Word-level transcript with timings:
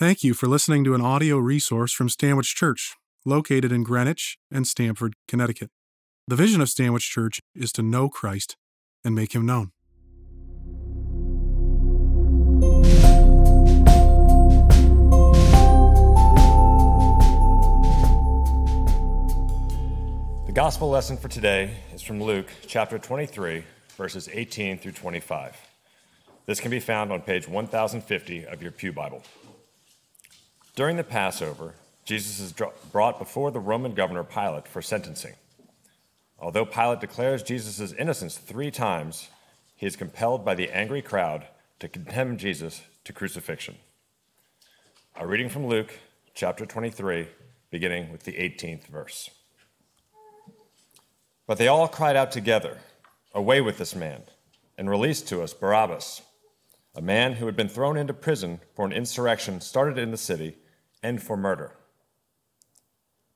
Thank 0.00 0.24
you 0.24 0.32
for 0.32 0.46
listening 0.46 0.82
to 0.84 0.94
an 0.94 1.02
audio 1.02 1.36
resource 1.36 1.92
from 1.92 2.08
Stanwich 2.08 2.54
Church, 2.54 2.96
located 3.26 3.70
in 3.70 3.82
Greenwich 3.82 4.38
and 4.50 4.66
Stamford, 4.66 5.12
Connecticut. 5.28 5.68
The 6.26 6.36
vision 6.36 6.62
of 6.62 6.70
Stanwich 6.70 7.10
Church 7.10 7.42
is 7.54 7.70
to 7.72 7.82
know 7.82 8.08
Christ 8.08 8.56
and 9.04 9.14
make 9.14 9.34
him 9.34 9.44
known. 9.44 9.72
The 20.46 20.52
gospel 20.54 20.88
lesson 20.88 21.18
for 21.18 21.28
today 21.28 21.76
is 21.92 22.00
from 22.00 22.22
Luke 22.22 22.48
chapter 22.66 22.98
23, 22.98 23.64
verses 23.98 24.30
18 24.32 24.78
through 24.78 24.92
25. 24.92 25.58
This 26.46 26.58
can 26.58 26.70
be 26.70 26.80
found 26.80 27.12
on 27.12 27.20
page 27.20 27.46
1050 27.46 28.46
of 28.46 28.62
your 28.62 28.72
Pew 28.72 28.94
Bible. 28.94 29.22
During 30.76 30.96
the 30.96 31.04
Passover, 31.04 31.74
Jesus 32.04 32.40
is 32.40 32.54
brought 32.92 33.18
before 33.18 33.50
the 33.50 33.60
Roman 33.60 33.94
governor 33.94 34.24
Pilate 34.24 34.68
for 34.68 34.80
sentencing. 34.80 35.34
Although 36.38 36.64
Pilate 36.64 37.00
declares 37.00 37.42
Jesus' 37.42 37.92
innocence 37.92 38.38
three 38.38 38.70
times, 38.70 39.28
he 39.76 39.86
is 39.86 39.96
compelled 39.96 40.44
by 40.44 40.54
the 40.54 40.70
angry 40.70 41.02
crowd 41.02 41.46
to 41.80 41.88
condemn 41.88 42.36
Jesus 42.36 42.82
to 43.04 43.12
crucifixion. 43.12 43.76
A 45.16 45.26
reading 45.26 45.48
from 45.48 45.66
Luke 45.66 45.98
chapter 46.34 46.64
23, 46.64 47.26
beginning 47.70 48.12
with 48.12 48.24
the 48.24 48.32
18th 48.32 48.86
verse. 48.86 49.30
But 51.46 51.58
they 51.58 51.68
all 51.68 51.88
cried 51.88 52.16
out 52.16 52.30
together, 52.30 52.78
Away 53.34 53.60
with 53.60 53.78
this 53.78 53.94
man, 53.94 54.22
and 54.78 54.88
release 54.88 55.20
to 55.22 55.42
us 55.42 55.52
Barabbas, 55.52 56.22
a 56.94 57.00
man 57.00 57.34
who 57.34 57.46
had 57.46 57.56
been 57.56 57.68
thrown 57.68 57.96
into 57.96 58.12
prison 58.12 58.60
for 58.74 58.84
an 58.84 58.92
insurrection 58.92 59.60
started 59.60 59.98
in 59.98 60.10
the 60.10 60.16
city 60.16 60.56
and 61.02 61.22
for 61.22 61.36
murder. 61.36 61.76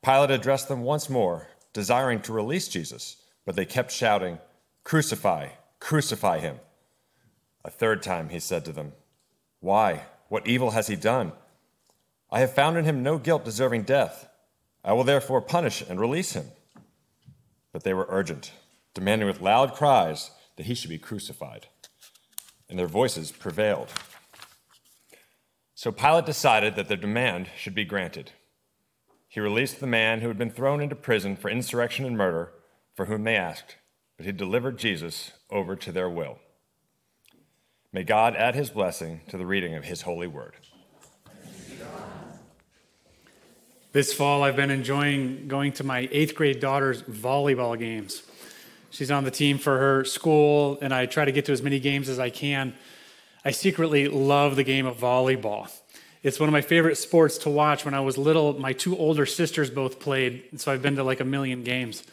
Pilate 0.03 0.30
addressed 0.30 0.69
them 0.69 0.83
once 0.83 1.09
more, 1.09 1.49
desiring 1.73 2.21
to 2.23 2.33
release 2.33 2.69
Jesus, 2.69 3.16
but 3.46 3.57
they 3.57 3.65
kept 3.65 3.91
shouting, 3.91 4.38
Crucify, 4.83 5.49
crucify 5.80 6.41
him. 6.41 6.57
A 7.65 7.71
third 7.71 8.02
time 8.02 8.29
he 8.29 8.38
said 8.38 8.65
to 8.65 8.73
them, 8.73 8.93
Why? 9.61 10.02
What 10.29 10.46
evil 10.46 10.73
has 10.73 10.89
he 10.89 10.96
done? 10.96 11.33
I 12.30 12.41
have 12.41 12.52
found 12.52 12.77
in 12.77 12.85
him 12.85 13.02
no 13.02 13.18
guilt 13.18 13.45
deserving 13.45 13.85
death. 13.85 14.29
I 14.85 14.93
will 14.93 15.05
therefore 15.05 15.41
punish 15.41 15.83
and 15.89 16.01
release 16.01 16.33
him. 16.33 16.46
But 17.73 17.85
they 17.85 17.95
were 17.95 18.07
urgent, 18.11 18.52
demanding 18.93 19.29
with 19.29 19.41
loud 19.41 19.73
cries 19.73 20.30
that 20.57 20.66
he 20.66 20.74
should 20.74 20.91
be 20.91 20.99
crucified. 20.99 21.66
And 22.68 22.79
their 22.79 22.87
voices 22.87 23.30
prevailed. 23.30 23.90
So 25.74 25.93
Pilate 25.93 26.26
decided 26.26 26.76
that 26.76 26.88
their 26.88 26.96
demand 26.96 27.48
should 27.56 27.74
be 27.74 27.84
granted. 27.84 28.32
He 29.29 29.40
released 29.40 29.80
the 29.80 29.87
man 29.87 30.21
who 30.21 30.29
had 30.29 30.38
been 30.38 30.51
thrown 30.51 30.80
into 30.80 30.95
prison 30.95 31.37
for 31.37 31.51
insurrection 31.51 32.04
and 32.06 32.16
murder, 32.16 32.52
for 32.95 33.06
whom 33.06 33.24
they 33.24 33.37
asked, 33.37 33.76
but 34.16 34.26
he 34.26 34.32
delivered 34.32 34.79
Jesus 34.79 35.32
over 35.51 35.74
to 35.76 35.90
their 35.90 36.09
will. 36.09 36.38
May 37.93 38.04
God 38.04 38.37
add 38.37 38.54
his 38.54 38.71
blessing 38.71 39.21
to 39.28 39.37
the 39.37 39.46
reading 39.46 39.74
of 39.74 39.84
his 39.84 40.02
holy 40.02 40.26
word. 40.26 40.54
This 43.93 44.12
fall, 44.12 44.43
I've 44.43 44.56
been 44.56 44.73
enjoying 44.73 45.46
going 45.46 45.73
to 45.74 45.84
my 45.84 46.09
eighth 46.10 46.34
grade 46.34 46.59
daughter's 46.59 47.02
volleyball 47.02 47.78
games. 47.78 48.23
She's 48.95 49.10
on 49.10 49.24
the 49.24 49.30
team 49.32 49.59
for 49.59 49.76
her 49.76 50.04
school, 50.04 50.78
and 50.80 50.95
I 50.95 51.06
try 51.06 51.24
to 51.24 51.32
get 51.32 51.46
to 51.46 51.52
as 51.52 51.62
many 51.62 51.80
games 51.80 52.09
as 52.09 52.20
I 52.20 52.30
can. 52.30 52.74
I 53.45 53.50
secretly 53.50 54.06
love 54.06 54.54
the 54.54 54.62
game 54.62 54.87
of 54.87 54.98
volleyball. 54.98 55.68
It's 56.23 56.38
one 56.38 56.48
of 56.48 56.52
my 56.52 56.60
favorite 56.60 56.95
sports 56.95 57.38
to 57.38 57.50
watch. 57.50 57.84
When 57.84 57.92
I 57.92 57.98
was 57.98 58.16
little, 58.16 58.52
my 58.52 58.72
two 58.72 58.96
older 58.96 59.26
sisters 59.26 59.68
both 59.68 59.98
played, 59.98 60.60
so 60.60 60.70
I've 60.70 60.80
been 60.80 60.95
to 60.95 61.02
like 61.02 61.18
a 61.18 61.24
million 61.24 61.65
games. 61.65 62.04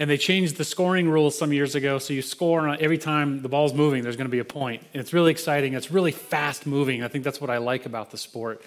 And 0.00 0.10
they 0.10 0.16
changed 0.16 0.56
the 0.56 0.64
scoring 0.64 1.08
rules 1.08 1.38
some 1.38 1.52
years 1.52 1.76
ago, 1.76 2.00
so 2.00 2.12
you 2.12 2.22
score 2.22 2.68
every 2.68 2.98
time 2.98 3.42
the 3.42 3.48
ball's 3.48 3.72
moving, 3.72 4.02
there's 4.02 4.16
going 4.16 4.26
to 4.26 4.32
be 4.32 4.40
a 4.40 4.44
point. 4.44 4.82
And 4.92 5.00
it's 5.00 5.12
really 5.12 5.30
exciting. 5.30 5.74
It's 5.74 5.92
really 5.92 6.10
fast 6.10 6.66
moving. 6.66 7.04
I 7.04 7.08
think 7.08 7.22
that's 7.22 7.40
what 7.40 7.48
I 7.48 7.58
like 7.58 7.86
about 7.86 8.10
the 8.10 8.18
sport. 8.18 8.60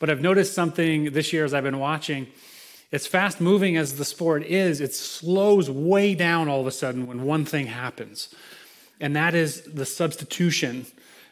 But 0.00 0.10
I've 0.10 0.20
noticed 0.20 0.54
something 0.54 1.12
this 1.12 1.32
year 1.32 1.44
as 1.44 1.54
I've 1.54 1.62
been 1.62 1.78
watching. 1.78 2.26
As 2.94 3.08
fast 3.08 3.40
moving 3.40 3.76
as 3.76 3.96
the 3.96 4.04
sport 4.04 4.44
is, 4.44 4.80
it 4.80 4.94
slows 4.94 5.68
way 5.68 6.14
down 6.14 6.48
all 6.48 6.60
of 6.60 6.68
a 6.68 6.70
sudden 6.70 7.08
when 7.08 7.24
one 7.24 7.44
thing 7.44 7.66
happens. 7.66 8.32
And 9.00 9.16
that 9.16 9.34
is 9.34 9.62
the 9.62 9.84
substitution 9.84 10.86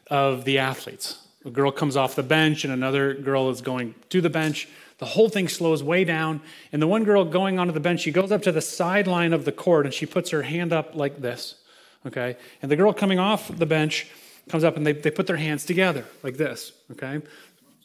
of 0.08 0.44
the 0.44 0.58
athletes. 0.58 1.24
A 1.44 1.50
girl 1.50 1.70
comes 1.70 1.96
off 1.96 2.16
the 2.16 2.24
bench 2.24 2.64
and 2.64 2.72
another 2.72 3.14
girl 3.14 3.48
is 3.48 3.60
going 3.60 3.94
to 4.08 4.20
the 4.20 4.28
bench. 4.28 4.68
The 4.98 5.06
whole 5.06 5.28
thing 5.28 5.46
slows 5.46 5.84
way 5.84 6.02
down. 6.02 6.40
And 6.72 6.82
the 6.82 6.88
one 6.88 7.04
girl 7.04 7.24
going 7.24 7.60
onto 7.60 7.72
the 7.72 7.78
bench, 7.78 8.00
she 8.00 8.10
goes 8.10 8.32
up 8.32 8.42
to 8.42 8.50
the 8.50 8.60
sideline 8.60 9.32
of 9.32 9.44
the 9.44 9.52
court 9.52 9.86
and 9.86 9.94
she 9.94 10.04
puts 10.04 10.30
her 10.30 10.42
hand 10.42 10.72
up 10.72 10.96
like 10.96 11.20
this. 11.20 11.54
Okay? 12.04 12.36
And 12.60 12.72
the 12.72 12.76
girl 12.76 12.92
coming 12.92 13.20
off 13.20 13.56
the 13.56 13.66
bench 13.66 14.08
comes 14.48 14.64
up 14.64 14.76
and 14.76 14.84
they, 14.84 14.94
they 14.94 15.12
put 15.12 15.28
their 15.28 15.36
hands 15.36 15.64
together 15.64 16.06
like 16.24 16.36
this. 16.36 16.72
Okay? 16.90 17.22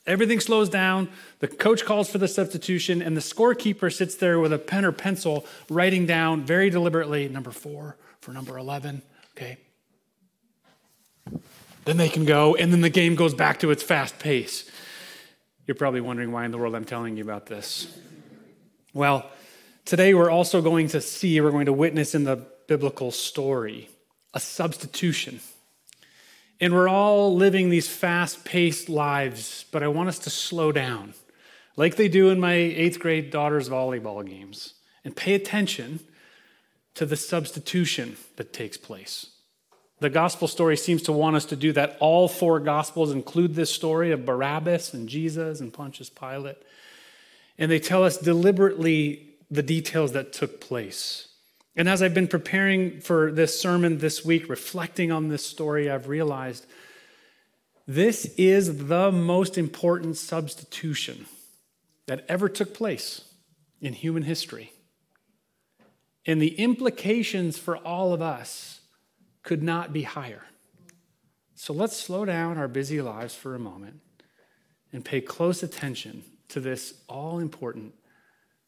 Everything 0.07 0.39
slows 0.39 0.69
down. 0.69 1.09
The 1.39 1.49
coach 1.49 1.83
calls 1.83 2.09
for 2.09 2.17
the 2.17 2.29
substitution, 2.29 3.01
and 3.01 3.15
the 3.15 3.21
scorekeeper 3.21 3.93
sits 3.93 4.15
there 4.15 4.39
with 4.39 4.53
a 4.53 4.57
pen 4.57 4.85
or 4.85 4.93
pencil 4.93 5.45
writing 5.69 6.05
down 6.05 6.45
very 6.45 6.69
deliberately 6.69 7.27
number 7.27 7.51
four 7.51 7.97
for 8.21 8.31
number 8.31 8.57
11. 8.57 9.01
Okay. 9.35 9.57
Then 11.83 11.97
they 11.97 12.09
can 12.09 12.25
go, 12.25 12.55
and 12.55 12.71
then 12.71 12.81
the 12.81 12.89
game 12.89 13.15
goes 13.15 13.33
back 13.33 13.59
to 13.59 13.69
its 13.69 13.83
fast 13.83 14.17
pace. 14.17 14.69
You're 15.65 15.75
probably 15.75 16.01
wondering 16.01 16.31
why 16.31 16.45
in 16.45 16.51
the 16.51 16.57
world 16.57 16.73
I'm 16.73 16.85
telling 16.85 17.17
you 17.17 17.23
about 17.23 17.45
this. 17.45 17.93
Well, 18.93 19.29
today 19.83 20.13
we're 20.13 20.31
also 20.31 20.61
going 20.61 20.87
to 20.89 21.01
see, 21.01 21.39
we're 21.41 21.51
going 21.51 21.65
to 21.65 21.73
witness 21.73 22.15
in 22.15 22.23
the 22.23 22.45
biblical 22.67 23.11
story 23.11 23.89
a 24.33 24.39
substitution. 24.39 25.41
And 26.59 26.73
we're 26.73 26.89
all 26.89 27.35
living 27.35 27.69
these 27.69 27.87
fast 27.87 28.43
paced 28.43 28.89
lives, 28.89 29.65
but 29.71 29.83
I 29.83 29.87
want 29.87 30.09
us 30.09 30.19
to 30.19 30.29
slow 30.29 30.71
down, 30.71 31.13
like 31.75 31.95
they 31.95 32.09
do 32.09 32.29
in 32.29 32.39
my 32.39 32.53
eighth 32.53 32.99
grade 32.99 33.29
daughter's 33.29 33.69
volleyball 33.69 34.27
games, 34.27 34.73
and 35.03 35.15
pay 35.15 35.35
attention 35.35 35.99
to 36.95 37.05
the 37.05 37.15
substitution 37.15 38.17
that 38.37 38.53
takes 38.53 38.75
place. 38.75 39.27
The 39.99 40.09
gospel 40.09 40.47
story 40.47 40.77
seems 40.77 41.03
to 41.03 41.11
want 41.11 41.35
us 41.35 41.45
to 41.45 41.55
do 41.55 41.71
that. 41.73 41.97
All 41.99 42.27
four 42.27 42.59
gospels 42.59 43.11
include 43.11 43.55
this 43.55 43.71
story 43.71 44.11
of 44.11 44.25
Barabbas 44.25 44.93
and 44.93 45.09
Jesus 45.09 45.59
and 45.59 45.73
Pontius 45.73 46.09
Pilate. 46.09 46.57
And 47.57 47.71
they 47.71 47.79
tell 47.79 48.03
us 48.03 48.17
deliberately 48.17 49.35
the 49.49 49.63
details 49.63 50.11
that 50.11 50.33
took 50.33 50.61
place. 50.61 51.26
And 51.77 51.87
as 51.87 52.01
I've 52.01 52.15
been 52.15 52.27
preparing 52.27 52.99
for 53.01 53.31
this 53.31 53.61
sermon 53.61 53.99
this 53.99 54.25
week, 54.25 54.49
reflecting 54.49 55.11
on 55.11 55.27
this 55.27 55.45
story, 55.45 55.91
I've 55.91 56.07
realized 56.07 56.65
this 57.85 58.25
is 58.35 58.87
the 58.87 59.11
most 59.11 59.59
important 59.59 60.17
substitution 60.17 61.27
that 62.07 62.25
ever 62.27 62.49
took 62.49 62.73
place 62.73 63.25
in 63.79 63.93
human 63.93 64.23
history. 64.23 64.73
And 66.25 66.41
the 66.41 66.59
implications 66.59 67.59
for 67.59 67.77
all 67.77 68.11
of 68.11 68.23
us 68.23 68.81
could 69.43 69.61
not 69.61 69.93
be 69.93 70.01
higher. 70.01 70.45
So 71.53 71.73
let's 71.73 71.95
slow 71.95 72.25
down 72.25 72.57
our 72.57 72.67
busy 72.67 73.01
lives 73.01 73.35
for 73.35 73.53
a 73.53 73.59
moment 73.59 74.01
and 74.91 75.05
pay 75.05 75.21
close 75.21 75.61
attention 75.61 76.23
to 76.49 76.59
this 76.59 76.95
all 77.07 77.37
important 77.37 77.93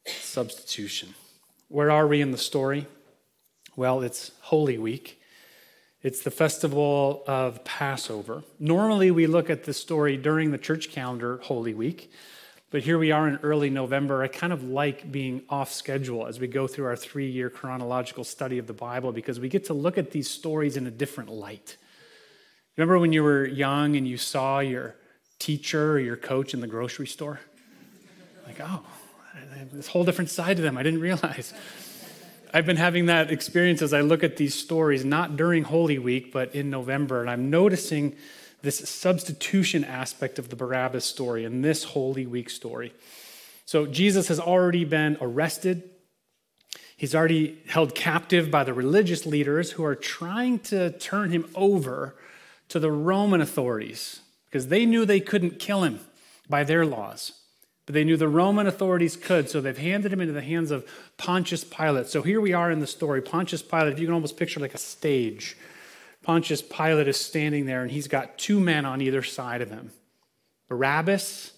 substitution. 0.05 1.15
Where 1.69 1.89
are 1.89 2.07
we 2.07 2.21
in 2.21 2.31
the 2.31 2.37
story? 2.37 2.85
Well, 3.79 4.01
it's 4.01 4.31
Holy 4.41 4.77
Week. 4.77 5.21
It's 6.03 6.21
the 6.21 6.31
festival 6.31 7.23
of 7.25 7.63
Passover. 7.63 8.43
Normally, 8.59 9.09
we 9.09 9.25
look 9.25 9.49
at 9.49 9.63
this 9.63 9.77
story 9.77 10.17
during 10.17 10.51
the 10.51 10.57
church 10.57 10.91
calendar, 10.91 11.39
Holy 11.43 11.73
Week, 11.73 12.11
but 12.71 12.81
here 12.81 12.99
we 12.99 13.13
are 13.13 13.25
in 13.29 13.37
early 13.37 13.69
November. 13.69 14.21
I 14.21 14.27
kind 14.27 14.51
of 14.51 14.65
like 14.65 15.09
being 15.13 15.43
off 15.47 15.71
schedule 15.71 16.27
as 16.27 16.41
we 16.41 16.47
go 16.47 16.67
through 16.67 16.87
our 16.87 16.97
three 16.97 17.29
year 17.29 17.49
chronological 17.49 18.25
study 18.25 18.57
of 18.57 18.67
the 18.67 18.73
Bible 18.73 19.13
because 19.13 19.39
we 19.39 19.47
get 19.47 19.63
to 19.67 19.73
look 19.73 19.97
at 19.97 20.11
these 20.11 20.29
stories 20.29 20.75
in 20.75 20.85
a 20.85 20.91
different 20.91 21.29
light. 21.29 21.77
Remember 22.75 22.99
when 22.99 23.13
you 23.13 23.23
were 23.23 23.45
young 23.45 23.95
and 23.95 24.05
you 24.05 24.17
saw 24.17 24.59
your 24.59 24.97
teacher 25.39 25.93
or 25.93 25.99
your 25.99 26.17
coach 26.17 26.53
in 26.53 26.59
the 26.59 26.67
grocery 26.67 27.07
store? 27.07 27.39
Like, 28.45 28.59
oh, 28.59 28.83
this 29.71 29.87
whole 29.87 30.03
different 30.03 30.31
side 30.31 30.57
to 30.57 30.63
them 30.63 30.77
I 30.77 30.83
didn't 30.83 30.99
realize. 30.99 31.53
I've 32.51 32.65
been 32.65 32.77
having 32.77 33.05
that 33.07 33.31
experience 33.31 33.81
as 33.81 33.93
I 33.93 34.01
look 34.01 34.23
at 34.23 34.37
these 34.37 34.55
stories, 34.55 35.05
not 35.05 35.37
during 35.37 35.63
Holy 35.63 35.99
Week, 35.99 36.31
but 36.31 36.55
in 36.55 36.69
November, 36.69 37.21
and 37.21 37.29
I'm 37.29 37.49
noticing 37.49 38.15
this 38.61 38.89
substitution 38.89 39.83
aspect 39.83 40.39
of 40.39 40.49
the 40.49 40.55
Barabbas 40.55 41.05
story 41.05 41.45
and 41.45 41.63
this 41.63 41.83
Holy 41.83 42.25
Week 42.25 42.49
story. 42.49 42.93
So 43.65 43.85
Jesus 43.85 44.27
has 44.29 44.39
already 44.39 44.83
been 44.83 45.17
arrested. 45.21 45.89
He's 46.97 47.13
already 47.13 47.61
held 47.67 47.93
captive 47.93 48.49
by 48.49 48.63
the 48.63 48.73
religious 48.73 49.25
leaders 49.25 49.71
who 49.71 49.85
are 49.85 49.95
trying 49.95 50.59
to 50.59 50.91
turn 50.97 51.29
him 51.29 51.47
over 51.55 52.15
to 52.69 52.79
the 52.79 52.91
Roman 52.91 53.41
authorities 53.41 54.21
because 54.45 54.67
they 54.67 54.85
knew 54.85 55.05
they 55.05 55.19
couldn't 55.19 55.59
kill 55.59 55.83
him 55.83 55.99
by 56.49 56.63
their 56.63 56.85
laws. 56.85 57.38
But 57.89 57.95
they 57.95 58.03
knew 58.03 58.17
the 58.17 58.27
Roman 58.27 58.67
authorities 58.67 59.15
could, 59.15 59.49
so 59.49 59.61
they've 59.61 59.75
handed 59.75 60.13
him 60.13 60.21
into 60.21 60.31
the 60.31 60.43
hands 60.43 60.69
of 60.69 60.87
Pontius 61.17 61.63
Pilate. 61.63 62.05
So 62.05 62.21
here 62.21 62.39
we 62.39 62.53
are 62.53 62.69
in 62.69 62.81
the 62.81 62.85
story. 62.85 63.19
Pontius 63.19 63.63
Pilate, 63.63 63.93
if 63.93 63.99
you 63.99 64.05
can 64.05 64.13
almost 64.13 64.37
picture 64.37 64.59
like 64.59 64.75
a 64.75 64.77
stage. 64.77 65.57
Pontius 66.21 66.61
Pilate 66.61 67.07
is 67.07 67.17
standing 67.17 67.65
there, 67.65 67.81
and 67.81 67.89
he's 67.89 68.07
got 68.07 68.37
two 68.37 68.59
men 68.59 68.85
on 68.85 69.01
either 69.01 69.23
side 69.23 69.63
of 69.63 69.71
him 69.71 69.89
Barabbas 70.67 71.53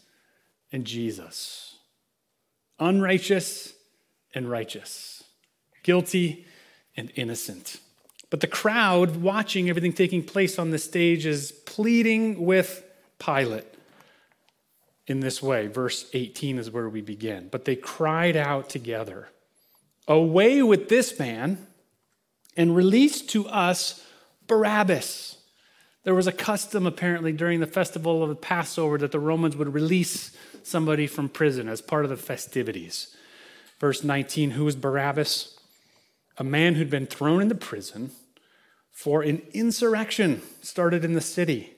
and 0.71 0.85
Jesus. 0.85 1.75
Unrighteous 2.79 3.73
and 4.33 4.49
righteous. 4.49 5.25
Guilty 5.83 6.45
and 6.95 7.11
innocent. 7.15 7.81
But 8.29 8.39
the 8.39 8.47
crowd 8.47 9.17
watching 9.17 9.69
everything 9.69 9.91
taking 9.91 10.23
place 10.23 10.57
on 10.57 10.71
the 10.71 10.79
stage 10.79 11.25
is 11.25 11.51
pleading 11.51 12.45
with 12.45 12.85
Pilate 13.19 13.67
in 15.07 15.19
this 15.19 15.41
way. 15.41 15.67
Verse 15.67 16.09
18 16.13 16.57
is 16.57 16.71
where 16.71 16.89
we 16.89 17.01
begin. 17.01 17.49
But 17.51 17.65
they 17.65 17.75
cried 17.75 18.35
out 18.35 18.69
together, 18.69 19.29
Away 20.07 20.61
with 20.63 20.89
this 20.89 21.17
man, 21.19 21.67
and 22.57 22.75
release 22.75 23.21
to 23.21 23.47
us 23.47 24.05
Barabbas. 24.47 25.37
There 26.03 26.15
was 26.15 26.27
a 26.27 26.31
custom 26.31 26.87
apparently 26.87 27.31
during 27.31 27.59
the 27.59 27.67
festival 27.67 28.23
of 28.23 28.29
the 28.29 28.35
Passover 28.35 28.97
that 28.97 29.11
the 29.11 29.19
Romans 29.19 29.55
would 29.55 29.73
release 29.73 30.35
somebody 30.63 31.07
from 31.07 31.29
prison 31.29 31.69
as 31.69 31.81
part 31.81 32.03
of 32.03 32.09
the 32.09 32.17
festivities. 32.17 33.15
Verse 33.79 34.03
19 34.03 34.51
Who 34.51 34.65
was 34.65 34.75
Barabbas? 34.75 35.57
A 36.37 36.43
man 36.43 36.75
who'd 36.75 36.89
been 36.89 37.05
thrown 37.05 37.41
into 37.41 37.55
prison 37.55 38.11
for 38.91 39.21
an 39.21 39.41
insurrection 39.53 40.41
started 40.61 41.05
in 41.05 41.13
the 41.13 41.21
city 41.21 41.73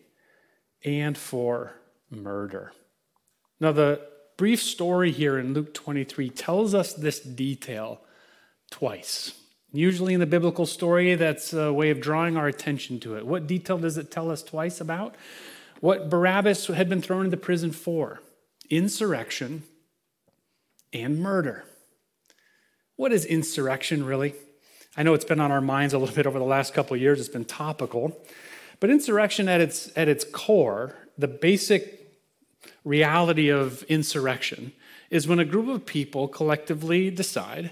and 0.85 1.17
for 1.17 1.73
murder. 2.09 2.71
Now, 3.59 3.71
the 3.71 4.01
brief 4.37 4.61
story 4.61 5.11
here 5.11 5.37
in 5.37 5.53
Luke 5.53 5.73
23 5.73 6.29
tells 6.29 6.73
us 6.73 6.93
this 6.93 7.19
detail 7.19 8.01
twice. 8.71 9.33
Usually 9.71 10.13
in 10.13 10.19
the 10.19 10.25
biblical 10.25 10.65
story, 10.65 11.15
that's 11.15 11.53
a 11.53 11.73
way 11.73 11.89
of 11.89 11.99
drawing 11.99 12.37
our 12.37 12.47
attention 12.47 12.99
to 13.01 13.17
it. 13.17 13.25
What 13.25 13.47
detail 13.47 13.77
does 13.77 13.97
it 13.97 14.11
tell 14.11 14.29
us 14.29 14.43
twice 14.43 14.79
about? 14.79 15.15
What 15.79 16.09
Barabbas 16.09 16.67
had 16.67 16.89
been 16.89 17.01
thrown 17.01 17.25
into 17.25 17.37
prison 17.37 17.71
for 17.71 18.21
insurrection 18.69 19.63
and 20.93 21.19
murder. 21.19 21.65
What 22.95 23.11
is 23.11 23.25
insurrection 23.25 24.05
really? 24.05 24.35
I 24.95 25.03
know 25.03 25.13
it's 25.13 25.25
been 25.25 25.39
on 25.39 25.51
our 25.51 25.61
minds 25.61 25.93
a 25.93 25.97
little 25.97 26.15
bit 26.15 26.27
over 26.27 26.37
the 26.37 26.45
last 26.45 26.73
couple 26.73 26.95
of 26.95 27.01
years, 27.01 27.19
it's 27.19 27.29
been 27.29 27.45
topical. 27.45 28.23
But 28.79 28.89
insurrection 28.89 29.49
at 29.49 29.61
its, 29.61 29.91
at 29.95 30.07
its 30.07 30.23
core, 30.23 30.95
the 31.17 31.27
basic 31.27 32.02
reality 32.83 33.49
of 33.49 33.83
insurrection 33.83 34.73
is 35.09 35.27
when 35.27 35.39
a 35.39 35.45
group 35.45 35.67
of 35.69 35.85
people 35.85 36.27
collectively 36.27 37.09
decide 37.09 37.71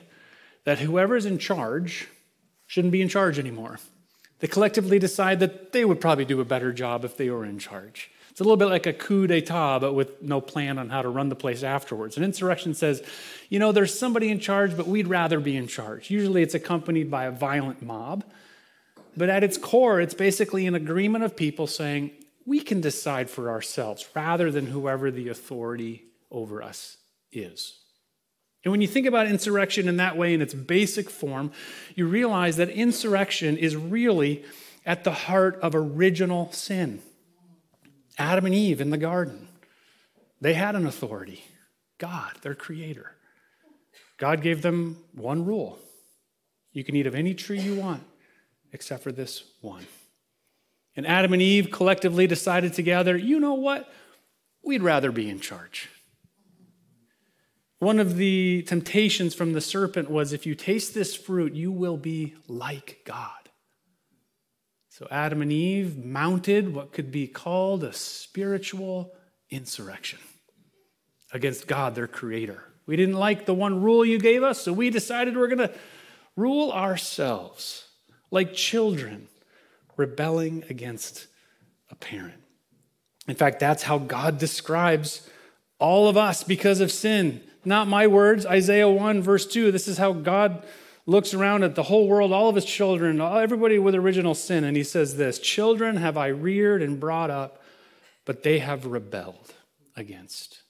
that 0.63 0.79
whoever's 0.79 1.25
in 1.25 1.37
charge 1.37 2.07
shouldn't 2.67 2.91
be 2.91 3.01
in 3.01 3.09
charge 3.09 3.39
anymore. 3.39 3.79
They 4.39 4.47
collectively 4.47 4.99
decide 4.99 5.39
that 5.39 5.71
they 5.71 5.85
would 5.85 6.01
probably 6.01 6.25
do 6.25 6.39
a 6.39 6.45
better 6.45 6.71
job 6.71 7.03
if 7.05 7.17
they 7.17 7.29
were 7.29 7.45
in 7.45 7.59
charge. 7.59 8.09
It's 8.31 8.39
a 8.39 8.43
little 8.43 8.57
bit 8.57 8.69
like 8.69 8.87
a 8.87 8.93
coup 8.93 9.27
d'etat, 9.27 9.79
but 9.79 9.93
with 9.93 10.21
no 10.21 10.39
plan 10.39 10.77
on 10.77 10.89
how 10.89 11.01
to 11.01 11.09
run 11.09 11.29
the 11.29 11.35
place 11.35 11.63
afterwards. 11.63 12.15
An 12.15 12.23
insurrection 12.23 12.73
says, 12.73 13.03
you 13.49 13.59
know, 13.59 13.71
there's 13.71 13.97
somebody 13.97 14.29
in 14.29 14.39
charge, 14.39 14.77
but 14.77 14.87
we'd 14.87 15.07
rather 15.07 15.39
be 15.39 15.57
in 15.57 15.67
charge. 15.67 16.09
Usually 16.09 16.41
it's 16.41 16.53
accompanied 16.53 17.11
by 17.11 17.25
a 17.25 17.31
violent 17.31 17.81
mob. 17.81 18.23
But 19.17 19.29
at 19.29 19.43
its 19.43 19.57
core, 19.57 19.99
it's 19.99 20.13
basically 20.13 20.65
an 20.65 20.75
agreement 20.75 21.25
of 21.25 21.35
people 21.35 21.67
saying, 21.67 22.11
we 22.45 22.59
can 22.59 22.81
decide 22.81 23.29
for 23.29 23.49
ourselves 23.49 24.07
rather 24.15 24.51
than 24.51 24.67
whoever 24.67 25.11
the 25.11 25.29
authority 25.29 26.05
over 26.29 26.61
us 26.61 26.97
is. 27.31 27.77
And 28.63 28.71
when 28.71 28.81
you 28.81 28.87
think 28.87 29.07
about 29.07 29.27
insurrection 29.27 29.87
in 29.87 29.97
that 29.97 30.17
way, 30.17 30.33
in 30.33 30.41
its 30.41 30.53
basic 30.53 31.09
form, 31.09 31.51
you 31.95 32.07
realize 32.07 32.57
that 32.57 32.69
insurrection 32.69 33.57
is 33.57 33.75
really 33.75 34.43
at 34.85 35.03
the 35.03 35.11
heart 35.11 35.59
of 35.61 35.73
original 35.75 36.51
sin. 36.51 37.01
Adam 38.17 38.45
and 38.45 38.55
Eve 38.55 38.81
in 38.81 38.91
the 38.91 38.97
garden, 38.97 39.47
they 40.39 40.53
had 40.53 40.75
an 40.75 40.85
authority 40.85 41.43
God, 41.97 42.33
their 42.41 42.55
creator. 42.55 43.11
God 44.17 44.41
gave 44.41 44.61
them 44.61 44.97
one 45.13 45.45
rule 45.45 45.79
you 46.73 46.83
can 46.83 46.95
eat 46.95 47.07
of 47.07 47.15
any 47.15 47.33
tree 47.33 47.59
you 47.59 47.75
want, 47.75 48.03
except 48.71 49.03
for 49.03 49.11
this 49.11 49.43
one. 49.61 49.85
And 50.95 51.07
Adam 51.07 51.33
and 51.33 51.41
Eve 51.41 51.71
collectively 51.71 52.27
decided 52.27 52.73
together 52.73 53.15
you 53.15 53.39
know 53.39 53.53
what? 53.53 53.91
We'd 54.63 54.83
rather 54.83 55.11
be 55.11 55.29
in 55.29 55.39
charge. 55.39 55.89
One 57.79 57.99
of 57.99 58.17
the 58.17 58.61
temptations 58.67 59.33
from 59.33 59.53
the 59.53 59.61
serpent 59.61 60.11
was 60.11 60.33
if 60.33 60.45
you 60.45 60.53
taste 60.53 60.93
this 60.93 61.15
fruit, 61.15 61.53
you 61.53 61.71
will 61.71 61.97
be 61.97 62.35
like 62.47 62.99
God. 63.05 63.31
So 64.89 65.07
Adam 65.09 65.41
and 65.41 65.51
Eve 65.51 66.05
mounted 66.05 66.75
what 66.75 66.93
could 66.93 67.11
be 67.11 67.25
called 67.25 67.83
a 67.83 67.91
spiritual 67.91 69.15
insurrection 69.49 70.19
against 71.33 71.65
God, 71.65 71.95
their 71.95 72.07
creator. 72.07 72.65
We 72.85 72.97
didn't 72.97 73.15
like 73.15 73.47
the 73.47 73.53
one 73.53 73.81
rule 73.81 74.05
you 74.05 74.19
gave 74.19 74.43
us, 74.43 74.61
so 74.61 74.73
we 74.73 74.91
decided 74.91 75.35
we're 75.35 75.47
going 75.47 75.69
to 75.69 75.73
rule 76.35 76.71
ourselves 76.71 77.87
like 78.29 78.53
children 78.53 79.27
rebelling 80.01 80.63
against 80.67 81.27
a 81.91 81.95
parent. 81.95 82.41
In 83.27 83.35
fact, 83.35 83.59
that's 83.59 83.83
how 83.83 83.99
God 83.99 84.39
describes 84.39 85.29
all 85.79 86.09
of 86.09 86.17
us 86.17 86.43
because 86.43 86.79
of 86.79 86.91
sin. 86.91 87.41
Not 87.63 87.87
my 87.87 88.07
words. 88.07 88.45
Isaiah 88.47 88.89
1, 88.89 89.21
verse 89.21 89.45
2. 89.45 89.71
This 89.71 89.87
is 89.87 89.99
how 89.99 90.11
God 90.11 90.65
looks 91.05 91.35
around 91.35 91.63
at 91.63 91.75
the 91.75 91.83
whole 91.83 92.07
world, 92.07 92.33
all 92.33 92.49
of 92.49 92.55
his 92.55 92.65
children, 92.65 93.21
everybody 93.21 93.77
with 93.77 93.93
original 93.93 94.33
sin, 94.33 94.63
and 94.63 94.75
he 94.75 94.83
says 94.83 95.17
this 95.17 95.37
Children 95.37 95.97
have 95.97 96.17
I 96.17 96.27
reared 96.27 96.81
and 96.81 96.99
brought 96.99 97.29
up, 97.29 97.61
but 98.25 98.41
they 98.41 98.59
have 98.59 98.87
rebelled 98.87 99.53
against 99.95 100.63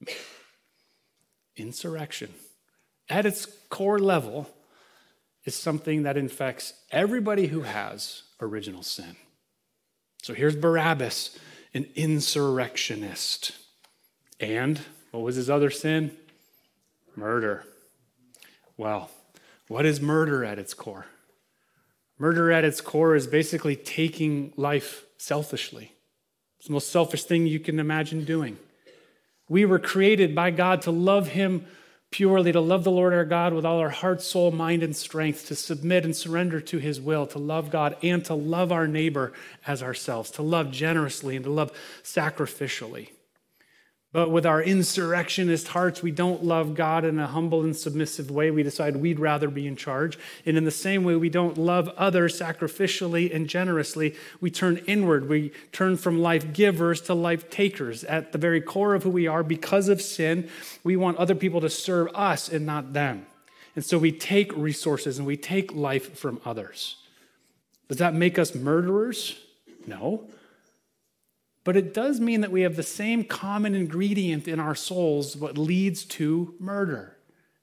me. 0.00 0.12
Insurrection, 1.56 2.30
at 3.08 3.26
its 3.26 3.46
core 3.68 3.98
level, 3.98 4.48
is 5.44 5.54
something 5.54 6.02
that 6.02 6.16
infects 6.16 6.74
everybody 6.90 7.46
who 7.46 7.62
has 7.62 8.22
original 8.40 8.82
sin. 8.82 9.16
So 10.22 10.34
here's 10.34 10.56
Barabbas, 10.56 11.38
an 11.74 11.86
insurrectionist. 11.94 13.52
And 14.40 14.80
what 15.10 15.22
was 15.22 15.36
his 15.36 15.48
other 15.48 15.70
sin? 15.70 16.16
Murder. 17.14 17.64
Well, 18.76 19.10
what 19.68 19.86
is 19.86 20.00
murder 20.00 20.44
at 20.44 20.58
its 20.58 20.74
core? 20.74 21.06
Murder 22.18 22.50
at 22.50 22.64
its 22.64 22.80
core 22.80 23.14
is 23.14 23.26
basically 23.26 23.76
taking 23.76 24.52
life 24.56 25.04
selfishly. 25.18 25.92
It's 26.58 26.66
the 26.66 26.72
most 26.72 26.90
selfish 26.90 27.24
thing 27.24 27.46
you 27.46 27.60
can 27.60 27.78
imagine 27.78 28.24
doing. 28.24 28.58
We 29.48 29.64
were 29.64 29.78
created 29.78 30.34
by 30.34 30.50
God 30.50 30.82
to 30.82 30.90
love 30.90 31.28
Him 31.28 31.66
purely, 32.10 32.52
to 32.52 32.60
love 32.60 32.84
the 32.84 32.90
Lord 32.90 33.12
our 33.12 33.24
God 33.24 33.52
with 33.52 33.66
all 33.66 33.78
our 33.78 33.90
heart, 33.90 34.22
soul, 34.22 34.50
mind, 34.50 34.82
and 34.82 34.96
strength, 34.96 35.46
to 35.48 35.54
submit 35.54 36.04
and 36.04 36.14
surrender 36.14 36.60
to 36.60 36.78
His 36.78 37.00
will, 37.00 37.26
to 37.28 37.38
love 37.38 37.70
God 37.70 37.96
and 38.02 38.24
to 38.26 38.34
love 38.34 38.72
our 38.72 38.86
neighbor 38.86 39.32
as 39.66 39.82
ourselves, 39.82 40.30
to 40.32 40.42
love 40.42 40.70
generously 40.70 41.36
and 41.36 41.44
to 41.44 41.50
love 41.50 41.72
sacrificially. 42.02 43.10
But 44.16 44.30
with 44.30 44.46
our 44.46 44.62
insurrectionist 44.62 45.68
hearts, 45.68 46.02
we 46.02 46.10
don't 46.10 46.42
love 46.42 46.74
God 46.74 47.04
in 47.04 47.18
a 47.18 47.26
humble 47.26 47.62
and 47.64 47.76
submissive 47.76 48.30
way. 48.30 48.50
We 48.50 48.62
decide 48.62 48.96
we'd 48.96 49.20
rather 49.20 49.48
be 49.48 49.66
in 49.66 49.76
charge. 49.76 50.18
And 50.46 50.56
in 50.56 50.64
the 50.64 50.70
same 50.70 51.04
way, 51.04 51.16
we 51.16 51.28
don't 51.28 51.58
love 51.58 51.90
others 51.98 52.40
sacrificially 52.40 53.30
and 53.30 53.46
generously. 53.46 54.14
We 54.40 54.50
turn 54.50 54.78
inward. 54.86 55.28
We 55.28 55.52
turn 55.70 55.98
from 55.98 56.18
life 56.18 56.54
givers 56.54 57.02
to 57.02 57.14
life 57.14 57.50
takers. 57.50 58.04
At 58.04 58.32
the 58.32 58.38
very 58.38 58.62
core 58.62 58.94
of 58.94 59.02
who 59.02 59.10
we 59.10 59.26
are, 59.26 59.42
because 59.42 59.90
of 59.90 60.00
sin, 60.00 60.48
we 60.82 60.96
want 60.96 61.18
other 61.18 61.34
people 61.34 61.60
to 61.60 61.68
serve 61.68 62.08
us 62.14 62.48
and 62.48 62.64
not 62.64 62.94
them. 62.94 63.26
And 63.74 63.84
so 63.84 63.98
we 63.98 64.12
take 64.12 64.50
resources 64.56 65.18
and 65.18 65.26
we 65.26 65.36
take 65.36 65.74
life 65.74 66.18
from 66.18 66.40
others. 66.42 66.96
Does 67.88 67.98
that 67.98 68.14
make 68.14 68.38
us 68.38 68.54
murderers? 68.54 69.38
No. 69.86 70.26
But 71.66 71.76
it 71.76 71.92
does 71.92 72.20
mean 72.20 72.42
that 72.42 72.52
we 72.52 72.60
have 72.60 72.76
the 72.76 72.84
same 72.84 73.24
common 73.24 73.74
ingredient 73.74 74.46
in 74.46 74.60
our 74.60 74.76
souls, 74.76 75.36
what 75.36 75.58
leads 75.58 76.04
to 76.04 76.54
murder. 76.60 77.16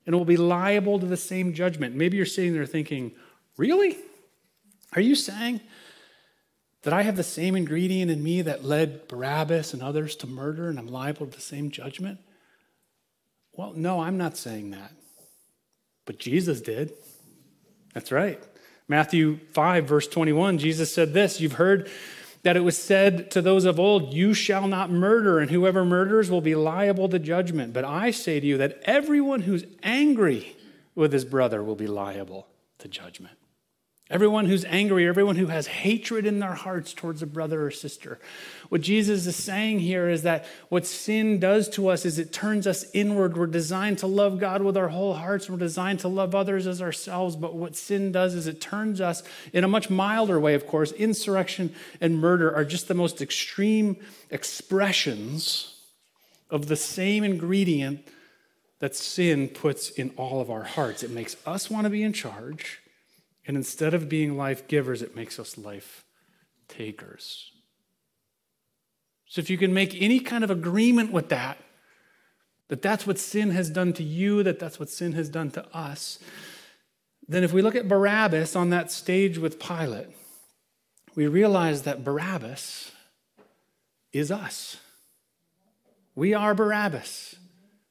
And 0.06 0.14
we'll 0.14 0.26
be 0.26 0.36
liable 0.36 1.00
to 1.00 1.06
the 1.06 1.16
same 1.16 1.54
judgment. 1.54 1.96
Maybe 1.96 2.18
you're 2.18 2.26
sitting 2.26 2.52
there 2.52 2.66
thinking, 2.66 3.14
really? 3.56 3.98
Are 4.92 5.02
you 5.02 5.16
saying 5.16 5.62
that 6.82 6.92
I 6.92 7.04
have 7.04 7.16
the 7.16 7.24
same 7.24 7.56
ingredient 7.56 8.12
in 8.12 8.22
me 8.22 8.42
that 8.42 8.66
led 8.66 9.08
Barabbas 9.08 9.74
and 9.74 9.82
others 9.82 10.18
to 10.18 10.28
murder 10.28 10.68
and 10.68 10.78
I'm 10.78 10.88
liable 10.88 11.26
to 11.26 11.36
the 11.38 11.42
same 11.42 11.72
judgment? 11.72 12.20
Well, 13.54 13.72
no, 13.74 14.02
I'm 14.02 14.18
not 14.18 14.36
saying 14.36 14.72
that. 14.72 14.92
But 16.06 16.20
Jesus 16.20 16.60
did. 16.60 16.92
That's 17.94 18.12
right. 18.12 18.44
Matthew 18.90 19.40
5, 19.54 19.86
verse 19.86 20.10
21, 20.10 20.58
Jesus 20.58 20.94
said 20.94 21.14
this 21.14 21.40
You've 21.40 21.54
heard 21.54 21.90
that 22.44 22.58
it 22.58 22.62
was 22.62 22.78
said 22.78 23.32
to 23.32 23.42
those 23.42 23.66
of 23.66 23.80
old, 23.80 24.14
You 24.14 24.34
shall 24.34 24.68
not 24.68 24.92
murder, 24.92 25.40
and 25.40 25.50
whoever 25.50 25.84
murders 25.84 26.30
will 26.30 26.42
be 26.42 26.56
liable 26.56 27.10
to 27.10 27.20
judgment. 27.20 27.74
But 27.74 27.86
I 27.86 28.12
say 28.12 28.40
to 28.40 28.46
you 28.46 28.58
that 28.58 28.82
everyone 28.84 29.42
who's 29.42 29.66
angry 29.82 30.56
with 30.94 31.12
his 31.12 31.26
brother 31.26 31.64
will 31.64 31.76
be 31.76 31.88
liable 31.88 32.48
to 32.80 32.88
judgment. 32.88 33.38
Everyone 34.10 34.46
who's 34.46 34.66
angry, 34.66 35.08
everyone 35.08 35.38
who 35.38 35.48
has 35.48 35.66
hatred 35.66 36.26
in 36.26 36.40
their 36.40 36.54
hearts 36.54 36.94
towards 36.94 37.22
a 37.22 37.26
brother 37.26 37.66
or 37.66 37.72
sister. 37.72 38.20
What 38.68 38.82
Jesus 38.82 39.26
is 39.26 39.38
saying 39.38 39.80
here 39.80 40.10
is 40.10 40.24
that 40.24 40.46
what 40.68 40.86
sin 40.86 41.40
does 41.40 41.70
to 41.70 41.88
us 41.88 42.06
is 42.06 42.20
it 42.20 42.34
turns 42.34 42.68
us 42.68 42.86
inward. 42.94 43.38
We're 43.38 43.48
designed 43.48 44.00
to 44.00 44.08
love 44.08 44.40
God 44.42 44.62
with 44.62 44.76
our 44.76 44.90
whole 44.90 45.14
hearts. 45.14 45.50
We're 45.50 45.58
designed 45.58 46.02
to 46.02 46.10
love 46.10 46.36
others 46.36 46.68
as 46.68 46.82
ourselves. 46.82 47.38
But 47.38 47.56
what 47.56 47.78
sin 47.78 48.12
does 48.12 48.36
is 48.36 48.46
it 48.46 48.60
turns 48.60 49.00
us, 49.00 49.24
in 49.54 49.64
a 49.64 49.70
much 49.70 49.90
milder 49.90 50.38
way, 50.38 50.54
of 50.54 50.68
course, 50.68 50.92
insurrection 50.92 51.74
and 52.02 52.20
murder 52.20 52.54
are 52.54 52.66
just 52.66 52.90
the 52.90 52.94
most 52.94 53.22
extreme 53.22 53.96
expressions 54.30 55.80
of 56.50 56.68
the 56.68 56.76
same 56.76 57.24
ingredient 57.24 58.06
that 58.80 58.98
sin 58.98 59.48
puts 59.48 59.90
in 59.92 60.12
all 60.18 60.42
of 60.42 60.52
our 60.52 60.64
hearts. 60.64 61.04
It 61.04 61.10
makes 61.10 61.38
us 61.46 61.72
want 61.72 61.86
to 61.86 61.90
be 61.90 62.04
in 62.04 62.12
charge. 62.12 62.83
And 63.46 63.58
instead 63.58 63.94
of 63.94 64.10
being 64.10 64.38
life 64.38 64.68
givers, 64.68 65.02
it 65.02 65.16
makes 65.16 65.40
us 65.40 65.58
life 65.58 66.06
takers. 66.68 67.52
So 69.26 69.40
if 69.40 69.50
you 69.50 69.58
can 69.58 69.74
make 69.74 70.00
any 70.02 70.20
kind 70.20 70.44
of 70.44 70.52
agreement 70.52 71.12
with 71.12 71.30
that, 71.30 71.58
that 72.70 72.82
that's 72.82 73.06
what 73.06 73.20
sin 73.20 73.52
has 73.52 73.70
done 73.70 73.94
to 73.94 74.04
you, 74.04 74.44
that 74.44 74.60
that's 74.60 74.80
what 74.80 74.90
sin 74.90 75.14
has 75.14 75.30
done 75.30 75.52
to 75.52 75.76
us, 75.76 76.20
then 77.28 77.44
if 77.44 77.54
we 77.54 77.62
look 77.62 77.76
at 77.76 77.88
Barabbas 77.88 78.56
on 78.56 78.70
that 78.70 78.92
stage 78.92 79.38
with 79.38 79.60
Pilate, 79.60 80.08
we 81.16 81.28
realize 81.28 81.84
that 81.84 82.04
Barabbas 82.04 82.92
is 84.12 84.32
us. 84.32 84.78
We 86.16 86.34
are 86.34 86.54
Barabbas, 86.54 87.36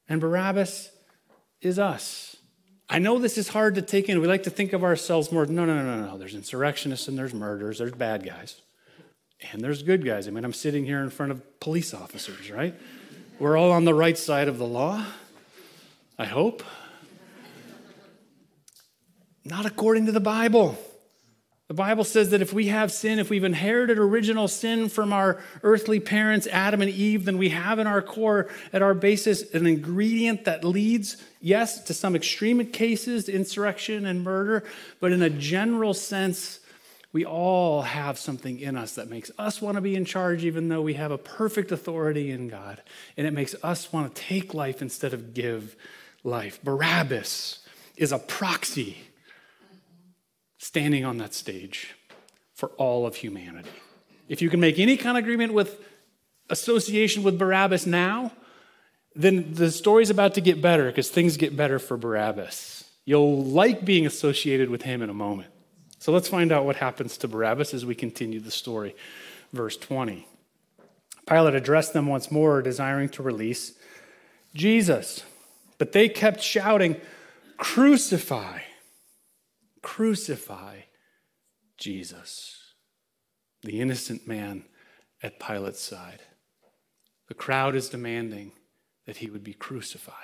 and 0.07 0.21
Barabbas 0.21 0.91
is 1.61 1.77
us. 1.77 2.32
I 2.93 2.99
know 2.99 3.17
this 3.17 3.39
is 3.39 3.47
hard 3.47 3.73
to 3.75 3.81
take 3.81 4.07
in. 4.07 4.21
We 4.21 4.27
like 4.27 4.43
to 4.43 4.51
think 4.51 4.71
of 4.71 4.83
ourselves 4.83 5.31
more. 5.31 5.47
No, 5.47 5.65
no, 5.65 5.75
no, 5.75 5.97
no, 5.97 6.05
no. 6.05 6.17
There's 6.19 6.35
insurrectionists 6.35 7.07
and 7.07 7.17
there's 7.17 7.33
murderers, 7.33 7.79
there's 7.79 7.91
bad 7.91 8.23
guys, 8.23 8.61
and 9.51 9.63
there's 9.63 9.81
good 9.81 10.05
guys. 10.05 10.27
I 10.27 10.31
mean, 10.31 10.45
I'm 10.45 10.53
sitting 10.53 10.85
here 10.85 10.99
in 10.99 11.09
front 11.09 11.31
of 11.31 11.59
police 11.59 11.95
officers, 11.95 12.51
right? 12.51 12.75
We're 13.39 13.57
all 13.57 13.71
on 13.71 13.85
the 13.85 13.95
right 13.95 14.15
side 14.15 14.47
of 14.47 14.59
the 14.59 14.67
law, 14.67 15.03
I 16.19 16.25
hope. 16.25 16.61
Not 19.43 19.65
according 19.65 20.05
to 20.05 20.11
the 20.11 20.19
Bible. 20.19 20.77
The 21.69 21.73
Bible 21.73 22.03
says 22.03 22.31
that 22.31 22.41
if 22.41 22.51
we 22.51 22.67
have 22.67 22.91
sin, 22.91 23.19
if 23.19 23.29
we've 23.29 23.43
inherited 23.43 23.97
original 23.97 24.49
sin 24.49 24.89
from 24.89 25.13
our 25.13 25.41
earthly 25.63 25.99
parents, 26.01 26.45
Adam 26.47 26.81
and 26.81 26.91
Eve, 26.91 27.23
then 27.23 27.37
we 27.37 27.49
have 27.49 27.79
in 27.79 27.87
our 27.87 28.01
core, 28.01 28.49
at 28.73 28.81
our 28.81 28.93
basis, 28.93 29.53
an 29.53 29.65
ingredient 29.65 30.43
that 30.43 30.65
leads, 30.65 31.17
yes, 31.39 31.81
to 31.85 31.93
some 31.93 32.15
extreme 32.15 32.65
cases, 32.67 33.29
insurrection 33.29 34.05
and 34.05 34.23
murder, 34.23 34.65
but 34.99 35.13
in 35.13 35.21
a 35.21 35.29
general 35.29 35.93
sense, 35.93 36.59
we 37.13 37.25
all 37.25 37.83
have 37.83 38.19
something 38.19 38.59
in 38.59 38.75
us 38.75 38.95
that 38.95 39.09
makes 39.09 39.31
us 39.37 39.61
want 39.61 39.75
to 39.75 39.81
be 39.81 39.95
in 39.95 40.03
charge, 40.03 40.43
even 40.43 40.67
though 40.67 40.81
we 40.81 40.95
have 40.95 41.11
a 41.11 41.17
perfect 41.17 41.71
authority 41.71 42.31
in 42.31 42.49
God. 42.49 42.81
And 43.15 43.25
it 43.25 43.31
makes 43.31 43.55
us 43.63 43.93
want 43.93 44.13
to 44.13 44.21
take 44.21 44.53
life 44.53 44.81
instead 44.81 45.13
of 45.13 45.33
give 45.33 45.75
life. 46.23 46.59
Barabbas 46.63 47.59
is 47.95 48.11
a 48.11 48.19
proxy 48.19 48.97
standing 50.63 51.03
on 51.03 51.17
that 51.17 51.33
stage 51.33 51.93
for 52.53 52.69
all 52.77 53.05
of 53.05 53.17
humanity. 53.17 53.69
If 54.29 54.41
you 54.41 54.49
can 54.49 54.61
make 54.61 54.79
any 54.79 54.95
kind 54.95 55.17
of 55.17 55.23
agreement 55.23 55.53
with 55.53 55.77
association 56.49 57.21
with 57.21 57.37
Barabbas 57.37 57.85
now, 57.85 58.31
then 59.13 59.53
the 59.53 59.69
story's 59.71 60.09
about 60.09 60.35
to 60.35 60.41
get 60.41 60.61
better 60.61 60.85
because 60.85 61.09
things 61.09 61.35
get 61.35 61.57
better 61.57 61.79
for 61.79 61.97
Barabbas. 61.97 62.85
You'll 63.03 63.43
like 63.43 63.83
being 63.83 64.05
associated 64.05 64.69
with 64.69 64.83
him 64.83 65.01
in 65.01 65.09
a 65.09 65.13
moment. 65.13 65.49
So 65.99 66.13
let's 66.13 66.29
find 66.29 66.51
out 66.53 66.65
what 66.65 66.77
happens 66.77 67.17
to 67.17 67.27
Barabbas 67.27 67.73
as 67.73 67.85
we 67.85 67.93
continue 67.93 68.39
the 68.39 68.49
story. 68.49 68.95
Verse 69.51 69.75
20. 69.75 70.25
Pilate 71.27 71.55
addressed 71.55 71.91
them 71.91 72.07
once 72.07 72.31
more, 72.31 72.61
desiring 72.61 73.09
to 73.09 73.23
release 73.23 73.73
Jesus. 74.55 75.23
But 75.77 75.91
they 75.91 76.07
kept 76.07 76.41
shouting, 76.41 76.95
Crucify! 77.57 78.59
Crucify 79.83 80.79
Jesus, 81.77 82.73
the 83.61 83.79
innocent 83.79 84.27
man 84.27 84.63
at 85.21 85.39
Pilate's 85.39 85.81
side. 85.81 86.21
The 87.27 87.33
crowd 87.35 87.75
is 87.75 87.89
demanding 87.89 88.53
that 89.05 89.17
he 89.17 89.29
would 89.29 89.43
be 89.43 89.53
crucified. 89.53 90.15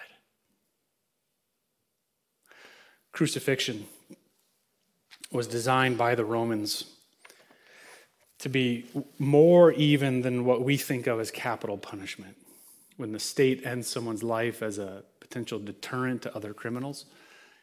Crucifixion 3.12 3.86
was 5.32 5.46
designed 5.46 5.98
by 5.98 6.16
the 6.16 6.26
Romans 6.26 6.86
to 8.40 8.50
be 8.50 8.86
more 9.18 9.74
even 9.74 10.22
than 10.22 10.46
what 10.46 10.64
we 10.64 10.78
think 10.78 11.06
of 11.06 11.20
as 11.20 11.30
capital 11.30 11.78
punishment. 11.78 12.38
When 12.96 13.12
the 13.12 13.20
state 13.20 13.66
ends 13.66 13.88
someone's 13.88 14.24
life 14.24 14.62
as 14.64 14.78
a 14.78 15.04
potential 15.20 15.60
deterrent 15.60 16.22
to 16.22 16.36
other 16.36 16.54
criminals, 16.54 17.06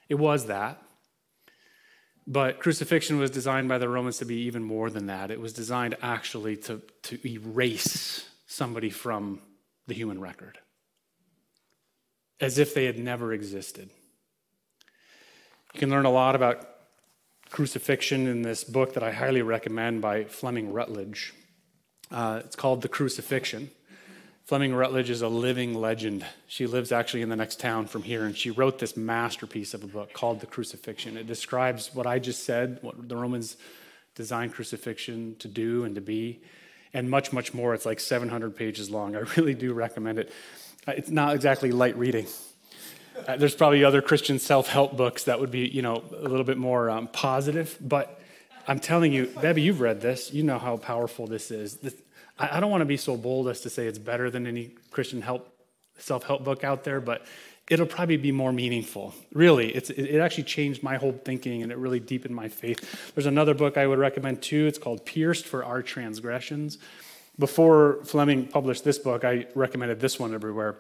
it 0.09 0.17
was 0.17 0.47
that. 0.47 0.83
But 2.27 2.59
crucifixion 2.59 3.19
was 3.19 3.31
designed 3.31 3.69
by 3.69 3.79
the 3.79 3.89
Romans 3.89 4.19
to 4.19 4.25
be 4.25 4.47
even 4.47 4.65
more 4.65 4.91
than 4.91 5.07
that. 5.07 5.31
It 5.31 5.41
was 5.41 5.53
designed 5.53 5.97
actually 6.03 6.57
to, 6.59 6.83
to 7.05 7.29
erase 7.29 8.29
somebody 8.47 8.91
from 8.91 9.41
the 9.87 9.95
human 9.95 10.21
record, 10.21 10.59
as 12.41 12.59
if 12.59 12.75
they 12.75 12.87
had 12.87 12.99
never 12.99 13.33
existed. 13.33 13.91
You 15.75 15.81
can 15.81 15.91
learn 15.91 16.07
a 16.07 16.11
lot 16.11 16.35
about 16.35 16.67
crucifixion 17.51 18.27
in 18.27 18.43
this 18.43 18.65
book 18.65 18.95
that 18.95 19.05
I 19.05 19.13
highly 19.13 19.43
recommend 19.43 20.03
by 20.03 20.25
Fleming 20.25 20.73
Rutledge. 20.73 21.33
Uh, 22.11 22.41
it's 22.45 22.57
called 22.57 22.83
The 22.83 22.89
Crucifixion. 22.89 23.71
Fleming 24.47 24.77
Rutledge 24.77 25.11
is 25.11 25.23
a 25.23 25.29
living 25.29 25.75
legend. 25.75 26.25
She 26.47 26.69
lives 26.69 26.93
actually 26.93 27.23
in 27.23 27.29
the 27.29 27.35
next 27.35 27.59
town 27.59 27.89
from 27.89 28.05
here, 28.05 28.25
and 28.25 28.37
she 28.37 28.53
wrote 28.53 28.79
this 28.79 28.97
masterpiece 28.97 29.75
of 29.75 29.83
a 29.83 29.89
book 29.89 30.13
called 30.13 30.39
The 30.39 30.47
Crucifixion. 30.47 31.17
It 31.17 31.27
describes 31.27 31.93
what 31.93 32.07
I 32.07 32.21
just 32.21 32.45
said, 32.45 32.79
what 32.81 33.09
the 33.09 33.17
Romans 33.17 33.57
designed 34.15 34.53
crucifixion 34.53 35.35
to 35.41 35.49
do 35.49 35.83
and 35.83 35.97
to 35.97 36.01
be, 36.01 36.43
and 36.95 37.11
much, 37.11 37.33
much 37.33 37.55
more. 37.55 37.75
It's 37.75 37.85
like 37.85 37.99
700 37.99 38.55
pages 38.55 38.89
long. 38.89 39.17
I 39.17 39.19
really 39.37 39.55
do 39.55 39.73
recommend 39.73 40.21
it. 40.21 40.33
Uh, 40.87 40.93
it's 40.93 41.11
not 41.11 41.35
exactly 41.35 41.73
light 41.73 41.99
reading. 41.99 42.29
Uh, 43.27 43.37
there's 43.37 43.57
probably 43.57 43.83
other 43.83 44.01
Christian 44.01 44.39
self-help 44.39 44.97
books 44.97 45.25
that 45.25 45.41
would 45.41 45.51
be, 45.51 45.67
you 45.67 45.83
know, 45.83 46.05
a 46.17 46.29
little 46.29 46.45
bit 46.45 46.57
more 46.57 46.89
um, 46.89 47.09
positive, 47.09 47.77
but 47.81 48.21
I'm 48.69 48.79
telling 48.79 49.13
you, 49.13 49.27
Debbie, 49.27 49.63
you've 49.63 49.81
read 49.81 50.01
this. 50.01 50.33
You 50.33 50.45
know 50.45 50.61
how 50.61 50.77
powerful 50.77 51.27
this 51.27 51.51
is. 51.51 51.79
This, 51.79 51.95
I, 52.39 52.61
don't 52.61 52.71
want 52.71 52.83
to 52.83 52.87
be 52.87 52.97
so 52.97 53.17
bold 53.17 53.49
as 53.49 53.63
to 53.63 53.71
say 53.71 53.87
it's 53.87 53.99
better 53.99 54.31
than 54.31 54.47
any 54.47 54.73
Christian 54.91 55.23
help 55.23 55.53
self-help 55.99 56.45
book 56.45 56.63
out 56.63 56.85
there, 56.85 57.01
but 57.01 57.25
it'll 57.71 57.87
probably 57.87 58.17
be 58.17 58.33
more 58.33 58.53
meaningful. 58.53 59.15
Really, 59.33 59.75
it's, 59.75 59.91
it 59.91 60.19
actually 60.19 60.45
changed 60.45 60.83
my 60.83 60.97
whole 60.97 61.13
thinking 61.13 61.63
and 61.63 61.73
it 61.73 61.79
really 61.79 62.01
deepened 62.01 62.35
my 62.35 62.49
faith. 62.49 63.15
There's 63.15 63.27
another 63.27 63.55
book 63.55 63.77
I 63.77 63.87
would 63.87 63.99
recommend 63.99 64.43
too. 64.43 64.67
It's 64.67 64.79
called 64.79 65.07
Pierced 65.07 65.47
for 65.47 65.65
Our 65.65 65.83
Transgressions. 65.83 66.79
Before 67.39 68.01
Fleming 68.05 68.47
published 68.47 68.85
this 68.85 68.99
book, 68.99 69.25
I 69.25 69.47
recommended 69.55 70.01
this 70.01 70.19
one 70.19 70.35
everywhere. 70.35 70.77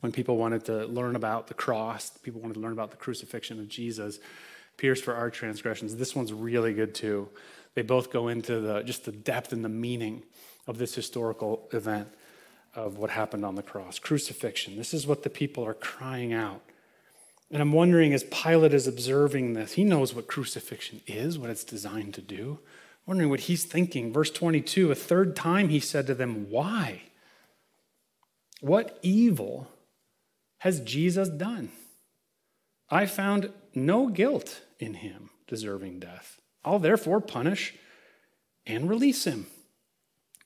When 0.00 0.10
people 0.10 0.36
wanted 0.36 0.64
to 0.64 0.86
learn 0.86 1.14
about 1.14 1.46
the 1.46 1.54
cross, 1.54 2.10
people 2.10 2.40
wanted 2.40 2.54
to 2.54 2.60
learn 2.60 2.72
about 2.72 2.90
the 2.90 2.96
crucifixion 2.96 3.60
of 3.60 3.68
Jesus, 3.68 4.18
pierced 4.76 5.04
for 5.04 5.14
our 5.14 5.30
transgressions. 5.30 5.94
This 5.94 6.16
one's 6.16 6.32
really 6.32 6.72
good 6.74 6.92
too. 6.92 7.28
They 7.74 7.82
both 7.82 8.10
go 8.10 8.28
into 8.28 8.60
the 8.60 8.82
just 8.82 9.04
the 9.04 9.12
depth 9.12 9.52
and 9.52 9.64
the 9.64 9.68
meaning 9.68 10.24
of 10.66 10.78
this 10.78 10.94
historical 10.94 11.68
event 11.72 12.08
of 12.74 12.96
what 12.98 13.10
happened 13.10 13.44
on 13.44 13.54
the 13.54 13.62
cross 13.62 13.98
crucifixion. 13.98 14.76
This 14.76 14.94
is 14.94 15.06
what 15.06 15.22
the 15.22 15.30
people 15.30 15.64
are 15.64 15.74
crying 15.74 16.32
out. 16.32 16.62
And 17.50 17.60
I'm 17.60 17.72
wondering, 17.72 18.14
as 18.14 18.24
Pilate 18.24 18.72
is 18.72 18.86
observing 18.86 19.52
this, 19.52 19.72
he 19.72 19.84
knows 19.84 20.14
what 20.14 20.26
crucifixion 20.26 21.02
is, 21.06 21.38
what 21.38 21.50
it's 21.50 21.64
designed 21.64 22.14
to 22.14 22.22
do. 22.22 22.58
I'm 22.62 23.02
wondering 23.06 23.30
what 23.30 23.40
he's 23.40 23.64
thinking. 23.64 24.12
Verse 24.12 24.30
22 24.30 24.90
a 24.90 24.94
third 24.94 25.36
time 25.36 25.68
he 25.68 25.80
said 25.80 26.06
to 26.06 26.14
them, 26.14 26.48
Why? 26.48 27.02
What 28.60 28.98
evil 29.02 29.68
has 30.58 30.80
Jesus 30.80 31.28
done? 31.28 31.72
I 32.88 33.06
found 33.06 33.50
no 33.74 34.08
guilt 34.08 34.62
in 34.78 34.94
him 34.94 35.30
deserving 35.46 36.00
death. 36.00 36.40
I'll 36.64 36.78
therefore 36.78 37.20
punish 37.20 37.74
and 38.66 38.88
release 38.88 39.24
him. 39.24 39.46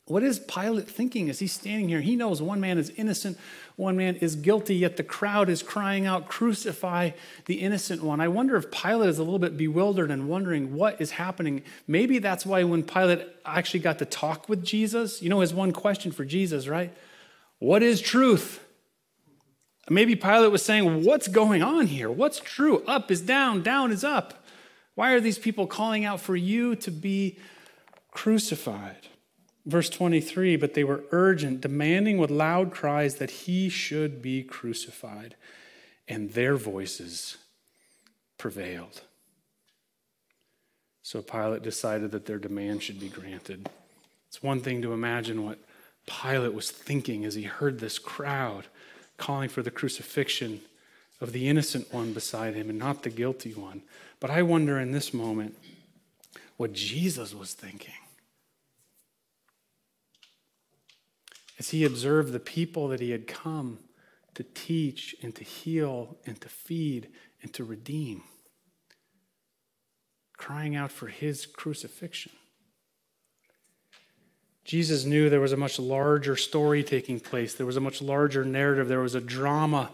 What 0.09 0.23
is 0.23 0.39
Pilate 0.39 0.89
thinking 0.89 1.29
as 1.29 1.41
he's 1.41 1.53
standing 1.53 1.89
here? 1.89 2.01
He 2.01 2.15
knows 2.15 2.41
one 2.41 2.61
man 2.61 2.79
is 2.79 2.91
innocent, 2.91 3.37
one 3.75 3.97
man 3.97 4.15
is 4.17 4.37
guilty, 4.37 4.77
yet 4.77 4.97
the 4.97 5.03
crowd 5.03 5.49
is 5.49 5.65
crying 5.65 6.07
out, 6.07 6.29
Crucify 6.29 7.11
the 7.47 7.55
innocent 7.55 8.05
one. 8.05 8.21
I 8.21 8.29
wonder 8.29 8.57
if 8.57 8.71
Pilate 8.71 9.09
is 9.09 9.19
a 9.19 9.25
little 9.25 9.41
bit 9.41 9.57
bewildered 9.57 10.13
and 10.13 10.29
wondering 10.29 10.75
what 10.75 11.01
is 11.01 11.13
happening. 11.13 11.65
Maybe 11.89 12.21
that's 12.21 12.47
why 12.47 12.63
when 12.63 12.85
Pilate 12.85 13.27
actually 13.45 13.81
got 13.81 13.99
to 13.99 14.05
talk 14.05 14.49
with 14.49 14.65
Jesus, 14.65 15.23
you 15.23 15.29
know, 15.29 15.41
his 15.41 15.53
one 15.53 15.73
question 15.73 16.13
for 16.13 16.25
Jesus, 16.25 16.69
right? 16.69 16.97
What 17.59 17.83
is 17.83 18.01
truth? 18.01 18.63
Maybe 19.91 20.15
Pilate 20.15 20.53
was 20.53 20.65
saying, 20.65 21.05
What's 21.05 21.27
going 21.27 21.65
on 21.65 21.89
here? 21.89 22.13
What's 22.13 22.39
true? 22.39 22.85
Up 22.87 23.11
is 23.11 23.21
down, 23.21 23.63
down 23.63 23.91
is 23.91 24.05
up. 24.05 24.45
Why 24.95 25.13
are 25.13 25.21
these 25.21 25.39
people 25.39 25.67
calling 25.67 26.05
out 26.05 26.21
for 26.21 26.37
you 26.37 26.77
to 26.77 26.93
be 26.93 27.39
crucified? 28.13 29.09
Verse 29.67 29.91
23 29.91 30.57
But 30.57 30.75
they 30.75 30.85
were 30.85 31.05
urgent, 31.11 31.61
demanding 31.61 32.19
with 32.19 32.31
loud 32.31 32.71
cries 32.71 33.17
that 33.17 33.31
he 33.31 33.69
should 33.69 34.23
be 34.23 34.43
crucified, 34.43 35.35
and 36.09 36.33
their 36.33 36.57
voices 36.57 37.37
prevailed. 38.39 39.03
So 41.03 41.21
Pilate 41.21 41.63
decided 41.63 42.13
that 42.13 42.27
their 42.27 42.39
demand 42.39 42.83
should 42.83 43.01
be 43.01 43.09
granted. 43.09 43.69
It's 44.29 44.43
one 44.43 44.61
thing 44.61 44.83
to 44.83 44.93
imagine 44.93 45.45
what 45.45 45.59
Pilate 46.07 46.55
was 46.55 46.71
thinking 46.71 47.25
as 47.25 47.35
he 47.35 47.43
heard 47.45 47.79
this 47.79 47.99
crowd 47.99 48.67
calling 49.17 49.49
for 49.49 49.63
the 49.63 49.71
crucifixion 49.71 50.61
of 51.21 51.33
the 51.33 51.49
innocent 51.49 51.93
one 51.93 52.13
beside 52.13 52.55
him 52.55 52.69
and 52.69 52.79
not 52.79 53.03
the 53.03 53.11
guilty 53.11 53.55
one. 53.55 53.83
But 54.21 54.31
I 54.31 54.43
wonder 54.43 54.79
in 54.79 54.93
this 54.93 55.15
moment 55.15 55.57
what 56.57 56.73
Jesus 56.73 57.35
was 57.35 57.55
thinking. 57.55 57.95
As 61.59 61.71
he 61.71 61.85
observed 61.85 62.33
the 62.33 62.41
people 62.41 62.89
that 62.89 63.01
he 63.01 63.11
had 63.11 63.27
come 63.27 63.79
to 64.35 64.43
teach 64.43 65.17
and 65.23 65.35
to 65.35 65.45
heal 65.45 66.17
and 66.27 66.41
to 66.41 66.49
feed 66.49 67.09
and 67.43 67.53
to 67.55 67.65
redeem, 67.65 68.23
crying 70.37 70.77
out 70.77 70.93
for 70.93 71.07
his 71.07 71.47
crucifixion. 71.47 72.33
Jesus 74.65 75.05
knew 75.05 75.31
there 75.31 75.41
was 75.41 75.53
a 75.53 75.57
much 75.57 75.79
larger 75.79 76.37
story 76.37 76.83
taking 76.83 77.21
place. 77.21 77.55
There 77.55 77.65
was 77.65 77.77
a 77.77 77.81
much 77.81 78.03
larger 78.03 78.45
narrative. 78.45 78.89
There 78.89 79.01
was 79.01 79.15
a 79.15 79.21
drama 79.21 79.93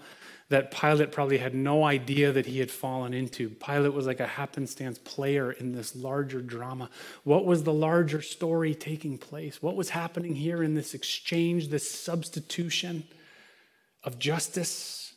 that 0.52 0.70
Pilate 0.70 1.12
probably 1.12 1.38
had 1.38 1.54
no 1.54 1.82
idea 1.84 2.30
that 2.30 2.44
he 2.44 2.58
had 2.58 2.70
fallen 2.70 3.14
into. 3.14 3.48
Pilate 3.48 3.94
was 3.94 4.06
like 4.06 4.20
a 4.20 4.26
happenstance 4.26 4.98
player 4.98 5.50
in 5.50 5.72
this 5.72 5.96
larger 5.96 6.42
drama. 6.42 6.90
What 7.24 7.46
was 7.46 7.64
the 7.64 7.72
larger 7.72 8.20
story 8.20 8.74
taking 8.74 9.16
place? 9.16 9.62
What 9.62 9.76
was 9.76 9.88
happening 9.88 10.34
here 10.34 10.62
in 10.62 10.74
this 10.74 10.92
exchange, 10.92 11.68
this 11.68 11.90
substitution 11.90 13.04
of 14.04 14.18
justice? 14.18 15.11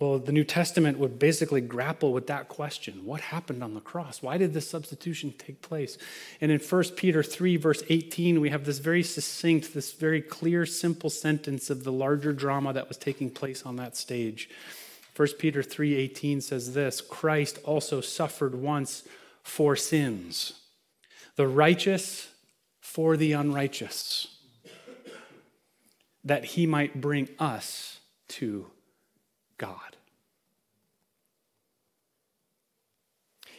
Well, 0.00 0.18
the 0.18 0.32
New 0.32 0.42
Testament 0.42 0.98
would 0.98 1.20
basically 1.20 1.60
grapple 1.60 2.12
with 2.12 2.26
that 2.26 2.48
question 2.48 3.04
What 3.04 3.20
happened 3.20 3.62
on 3.62 3.74
the 3.74 3.80
cross? 3.80 4.22
Why 4.22 4.38
did 4.38 4.52
this 4.52 4.68
substitution 4.68 5.34
take 5.38 5.62
place? 5.62 5.98
And 6.40 6.50
in 6.50 6.58
1 6.58 6.84
Peter 6.96 7.22
3, 7.22 7.56
verse 7.56 7.82
18, 7.88 8.40
we 8.40 8.50
have 8.50 8.64
this 8.64 8.78
very 8.78 9.02
succinct, 9.04 9.72
this 9.72 9.92
very 9.92 10.20
clear, 10.20 10.66
simple 10.66 11.10
sentence 11.10 11.70
of 11.70 11.84
the 11.84 11.92
larger 11.92 12.32
drama 12.32 12.72
that 12.72 12.88
was 12.88 12.98
taking 12.98 13.30
place 13.30 13.64
on 13.64 13.76
that 13.76 13.96
stage. 13.96 14.48
1 15.16 15.28
Peter 15.38 15.62
3:18 15.62 16.40
says 16.42 16.74
this, 16.74 17.00
Christ 17.00 17.60
also 17.64 18.00
suffered 18.00 18.56
once 18.56 19.04
for 19.44 19.76
sins, 19.76 20.54
the 21.36 21.46
righteous 21.46 22.28
for 22.80 23.16
the 23.16 23.32
unrighteous, 23.32 24.26
that 26.24 26.44
he 26.44 26.66
might 26.66 27.00
bring 27.00 27.28
us 27.38 28.00
to 28.26 28.72
God. 29.58 29.96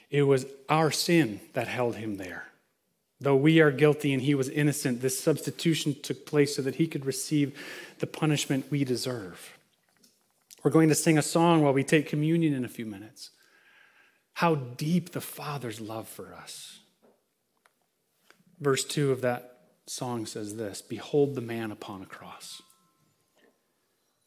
It 0.09 0.23
was 0.23 0.45
our 0.69 0.91
sin 0.91 1.41
that 1.53 1.67
held 1.67 1.95
him 1.95 2.17
there. 2.17 2.47
Though 3.19 3.35
we 3.35 3.59
are 3.59 3.71
guilty 3.71 4.13
and 4.13 4.21
he 4.21 4.35
was 4.35 4.49
innocent, 4.49 5.01
this 5.01 5.19
substitution 5.19 5.95
took 6.01 6.25
place 6.25 6.55
so 6.55 6.61
that 6.61 6.75
he 6.75 6.87
could 6.87 7.05
receive 7.05 7.57
the 7.99 8.07
punishment 8.07 8.69
we 8.69 8.83
deserve. 8.83 9.57
We're 10.63 10.71
going 10.71 10.89
to 10.89 10.95
sing 10.95 11.17
a 11.17 11.23
song 11.23 11.61
while 11.61 11.73
we 11.73 11.83
take 11.83 12.09
communion 12.09 12.53
in 12.53 12.65
a 12.65 12.69
few 12.69 12.85
minutes. 12.85 13.31
How 14.33 14.55
deep 14.55 15.11
the 15.11 15.21
Father's 15.21 15.79
love 15.79 16.07
for 16.07 16.33
us. 16.33 16.79
Verse 18.59 18.83
2 18.83 19.11
of 19.11 19.21
that 19.21 19.59
song 19.87 20.25
says 20.25 20.55
this 20.55 20.81
Behold 20.81 21.35
the 21.35 21.41
man 21.41 21.71
upon 21.71 22.01
a 22.01 22.05
cross. 22.05 22.61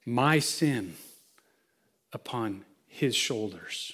My 0.07 0.39
sin 0.39 0.95
upon 2.13 2.65
his 2.87 3.15
shoulders. 3.15 3.93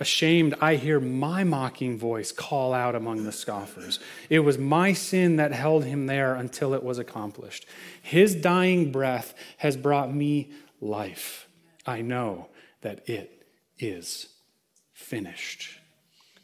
Ashamed, 0.00 0.54
I 0.60 0.76
hear 0.76 1.00
my 1.00 1.42
mocking 1.42 1.98
voice 1.98 2.30
call 2.30 2.72
out 2.72 2.94
among 2.94 3.24
the 3.24 3.32
scoffers. 3.32 3.98
It 4.30 4.40
was 4.40 4.56
my 4.56 4.92
sin 4.92 5.36
that 5.36 5.50
held 5.52 5.84
him 5.84 6.06
there 6.06 6.34
until 6.36 6.72
it 6.72 6.84
was 6.84 6.98
accomplished. 6.98 7.66
His 8.00 8.36
dying 8.36 8.92
breath 8.92 9.34
has 9.56 9.76
brought 9.76 10.14
me 10.14 10.52
life. 10.80 11.48
I 11.84 12.02
know 12.02 12.48
that 12.82 13.08
it 13.08 13.44
is 13.78 14.28
finished. 14.92 15.80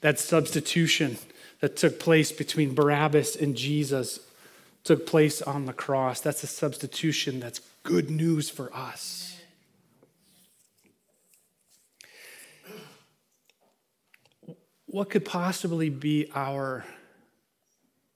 That 0.00 0.18
substitution 0.18 1.18
that 1.60 1.76
took 1.76 2.00
place 2.00 2.32
between 2.32 2.74
Barabbas 2.74 3.36
and 3.36 3.56
Jesus 3.56 4.18
took 4.82 5.06
place 5.06 5.40
on 5.40 5.66
the 5.66 5.72
cross. 5.72 6.20
That's 6.20 6.42
a 6.42 6.48
substitution 6.48 7.38
that's 7.38 7.60
good 7.84 8.10
news 8.10 8.50
for 8.50 8.74
us. 8.74 9.23
What 14.94 15.10
could 15.10 15.24
possibly 15.24 15.88
be 15.88 16.30
our 16.36 16.84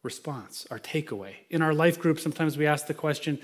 response, 0.05 0.65
our 0.71 0.79
takeaway? 0.79 1.33
In 1.51 1.61
our 1.61 1.75
life 1.75 1.99
group, 1.99 2.21
sometimes 2.21 2.57
we 2.57 2.69
ask 2.69 2.87
the 2.87 2.95
question 2.95 3.41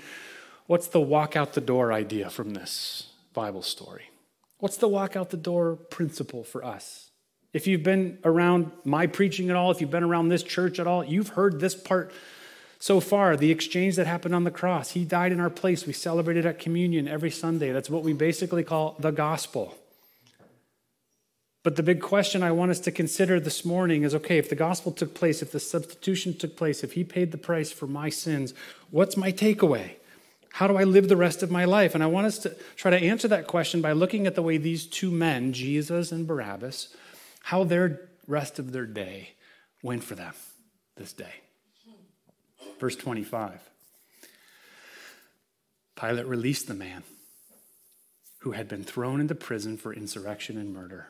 what's 0.67 0.87
the 0.87 1.01
walk 1.01 1.35
out 1.35 1.51
the 1.51 1.59
door 1.59 1.91
idea 1.91 2.29
from 2.29 2.51
this 2.51 3.11
Bible 3.33 3.61
story? 3.61 4.03
What's 4.59 4.77
the 4.77 4.87
walk 4.87 5.17
out 5.17 5.31
the 5.31 5.37
door 5.37 5.75
principle 5.75 6.45
for 6.45 6.63
us? 6.63 7.09
If 7.51 7.67
you've 7.67 7.83
been 7.83 8.19
around 8.23 8.71
my 8.85 9.05
preaching 9.05 9.49
at 9.49 9.57
all, 9.57 9.69
if 9.69 9.81
you've 9.81 9.91
been 9.91 10.03
around 10.03 10.29
this 10.29 10.41
church 10.41 10.79
at 10.79 10.87
all, 10.87 11.03
you've 11.03 11.29
heard 11.29 11.59
this 11.59 11.75
part 11.75 12.13
so 12.79 13.01
far 13.01 13.35
the 13.35 13.51
exchange 13.51 13.97
that 13.97 14.07
happened 14.07 14.33
on 14.33 14.45
the 14.45 14.49
cross. 14.49 14.91
He 14.91 15.03
died 15.03 15.33
in 15.33 15.41
our 15.41 15.49
place. 15.49 15.85
We 15.85 15.91
celebrate 15.91 16.37
it 16.37 16.45
at 16.45 16.57
communion 16.57 17.09
every 17.09 17.31
Sunday. 17.31 17.73
That's 17.73 17.89
what 17.89 18.03
we 18.03 18.13
basically 18.13 18.63
call 18.63 18.95
the 18.97 19.11
gospel. 19.11 19.77
But 21.65 21.77
the 21.77 21.81
big 21.81 21.99
question 21.99 22.43
I 22.43 22.51
want 22.51 22.69
us 22.69 22.79
to 22.81 22.91
consider 22.91 23.39
this 23.39 23.65
morning 23.65 24.03
is 24.03 24.13
okay, 24.13 24.37
if 24.37 24.49
the 24.49 24.55
gospel 24.55 24.91
took 24.91 25.15
place, 25.15 25.41
if 25.41 25.51
the 25.51 25.59
substitution 25.59 26.37
took 26.37 26.55
place, 26.55 26.83
if 26.83 26.93
he 26.93 27.03
paid 27.03 27.31
the 27.31 27.39
price 27.39 27.71
for 27.71 27.87
my 27.87 28.09
sins, 28.09 28.53
what's 28.91 29.17
my 29.17 29.31
takeaway? 29.31 29.93
How 30.51 30.67
do 30.67 30.77
I 30.77 30.83
live 30.83 31.09
the 31.09 31.17
rest 31.17 31.41
of 31.41 31.49
my 31.49 31.65
life? 31.65 31.95
And 31.95 32.03
I 32.03 32.07
want 32.07 32.27
us 32.27 32.37
to 32.37 32.55
try 32.75 32.91
to 32.91 33.03
answer 33.03 33.27
that 33.29 33.47
question 33.47 33.81
by 33.81 33.93
looking 33.93 34.27
at 34.27 34.35
the 34.35 34.43
way 34.43 34.57
these 34.57 34.85
two 34.85 35.09
men, 35.09 35.53
Jesus 35.53 36.11
and 36.11 36.27
Barabbas, 36.27 36.95
how 37.41 37.63
their 37.63 38.09
rest 38.27 38.59
of 38.59 38.71
their 38.71 38.85
day 38.85 39.31
went 39.81 40.03
for 40.03 40.13
them 40.13 40.35
this 40.97 41.13
day. 41.13 41.33
Verse 42.79 42.95
25 42.95 43.59
Pilate 45.99 46.27
released 46.27 46.67
the 46.67 46.75
man 46.75 47.01
who 48.41 48.51
had 48.51 48.67
been 48.67 48.83
thrown 48.83 49.19
into 49.19 49.33
prison 49.33 49.77
for 49.77 49.91
insurrection 49.91 50.59
and 50.59 50.71
murder 50.71 51.07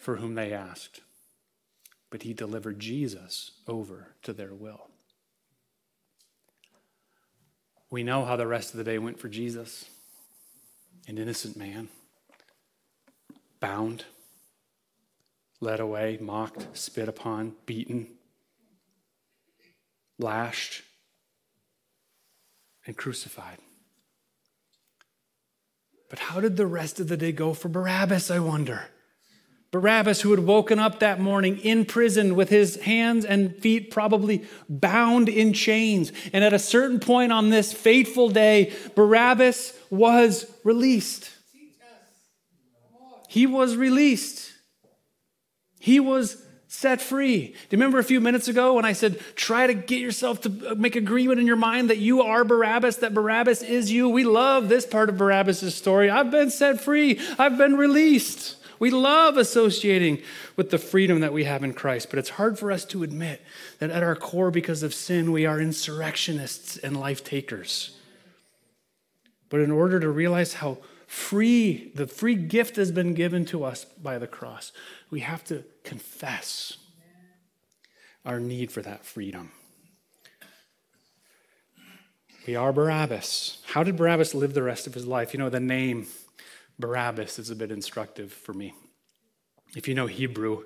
for 0.00 0.16
whom 0.16 0.34
they 0.34 0.50
asked, 0.50 1.02
but 2.08 2.22
he 2.22 2.32
delivered 2.32 2.80
Jesus 2.80 3.50
over 3.68 4.14
to 4.22 4.32
their 4.32 4.54
will. 4.54 4.88
We 7.90 8.02
know 8.02 8.24
how 8.24 8.36
the 8.36 8.46
rest 8.46 8.70
of 8.70 8.78
the 8.78 8.84
day 8.84 8.98
went 8.98 9.20
for 9.20 9.28
Jesus 9.28 9.84
an 11.06 11.18
innocent 11.18 11.56
man, 11.56 11.88
bound, 13.58 14.04
led 15.60 15.80
away, 15.80 16.18
mocked, 16.20 16.68
spit 16.72 17.08
upon, 17.08 17.54
beaten, 17.66 18.06
lashed, 20.18 20.82
and 22.86 22.96
crucified. 22.96 23.58
But 26.08 26.20
how 26.20 26.40
did 26.40 26.56
the 26.56 26.66
rest 26.66 27.00
of 27.00 27.08
the 27.08 27.16
day 27.16 27.32
go 27.32 27.54
for 27.54 27.68
Barabbas, 27.68 28.30
I 28.30 28.38
wonder? 28.38 28.88
Barabbas, 29.72 30.22
who 30.22 30.32
had 30.32 30.40
woken 30.40 30.80
up 30.80 30.98
that 30.98 31.20
morning 31.20 31.58
in 31.58 31.84
prison 31.84 32.34
with 32.34 32.48
his 32.48 32.76
hands 32.82 33.24
and 33.24 33.56
feet 33.56 33.90
probably 33.90 34.44
bound 34.68 35.28
in 35.28 35.52
chains. 35.52 36.12
And 36.32 36.42
at 36.42 36.52
a 36.52 36.58
certain 36.58 36.98
point 36.98 37.30
on 37.30 37.50
this 37.50 37.72
fateful 37.72 38.30
day, 38.30 38.72
Barabbas 38.96 39.72
was 39.88 40.46
released. 40.64 41.30
He 43.28 43.46
was 43.46 43.76
released. 43.76 44.50
He 45.78 46.00
was 46.00 46.44
set 46.66 47.00
free. 47.00 47.46
Do 47.46 47.52
you 47.52 47.56
remember 47.72 47.98
a 47.98 48.04
few 48.04 48.20
minutes 48.20 48.48
ago 48.48 48.74
when 48.74 48.84
I 48.84 48.92
said, 48.92 49.20
try 49.36 49.68
to 49.68 49.74
get 49.74 50.00
yourself 50.00 50.40
to 50.42 50.70
uh, 50.70 50.74
make 50.74 50.96
agreement 50.96 51.40
in 51.40 51.46
your 51.46 51.56
mind 51.56 51.90
that 51.90 51.98
you 51.98 52.22
are 52.22 52.44
Barabbas, 52.44 52.96
that 52.98 53.14
Barabbas 53.14 53.62
is 53.62 53.90
you? 53.90 54.08
We 54.08 54.24
love 54.24 54.68
this 54.68 54.86
part 54.86 55.08
of 55.08 55.16
Barabbas' 55.16 55.74
story. 55.74 56.10
I've 56.10 56.30
been 56.30 56.50
set 56.50 56.80
free, 56.80 57.20
I've 57.38 57.56
been 57.56 57.76
released. 57.76 58.56
We 58.80 58.90
love 58.90 59.36
associating 59.36 60.22
with 60.56 60.70
the 60.70 60.78
freedom 60.78 61.20
that 61.20 61.34
we 61.34 61.44
have 61.44 61.62
in 61.62 61.74
Christ, 61.74 62.08
but 62.10 62.18
it's 62.18 62.30
hard 62.30 62.58
for 62.58 62.72
us 62.72 62.84
to 62.86 63.02
admit 63.02 63.42
that 63.78 63.90
at 63.90 64.02
our 64.02 64.16
core, 64.16 64.50
because 64.50 64.82
of 64.82 64.94
sin, 64.94 65.30
we 65.30 65.44
are 65.46 65.60
insurrectionists 65.60 66.78
and 66.78 66.98
life 66.98 67.22
takers. 67.22 67.96
But 69.50 69.60
in 69.60 69.70
order 69.70 70.00
to 70.00 70.08
realize 70.08 70.54
how 70.54 70.78
free, 71.06 71.92
the 71.94 72.06
free 72.06 72.36
gift 72.36 72.76
has 72.76 72.90
been 72.90 73.12
given 73.12 73.44
to 73.46 73.64
us 73.64 73.84
by 73.84 74.16
the 74.16 74.26
cross, 74.26 74.72
we 75.10 75.20
have 75.20 75.44
to 75.44 75.64
confess 75.84 76.78
our 78.24 78.40
need 78.40 78.72
for 78.72 78.80
that 78.80 79.04
freedom. 79.04 79.52
We 82.46 82.56
are 82.56 82.72
Barabbas. 82.72 83.58
How 83.66 83.82
did 83.82 83.96
Barabbas 83.96 84.34
live 84.34 84.54
the 84.54 84.62
rest 84.62 84.86
of 84.86 84.94
his 84.94 85.06
life? 85.06 85.34
You 85.34 85.38
know, 85.38 85.50
the 85.50 85.60
name 85.60 86.06
Barabbas 86.80 87.38
is 87.38 87.50
a 87.50 87.56
bit 87.56 87.70
instructive 87.70 88.32
for 88.32 88.52
me. 88.52 88.74
If 89.76 89.86
you 89.86 89.94
know 89.94 90.06
Hebrew 90.06 90.64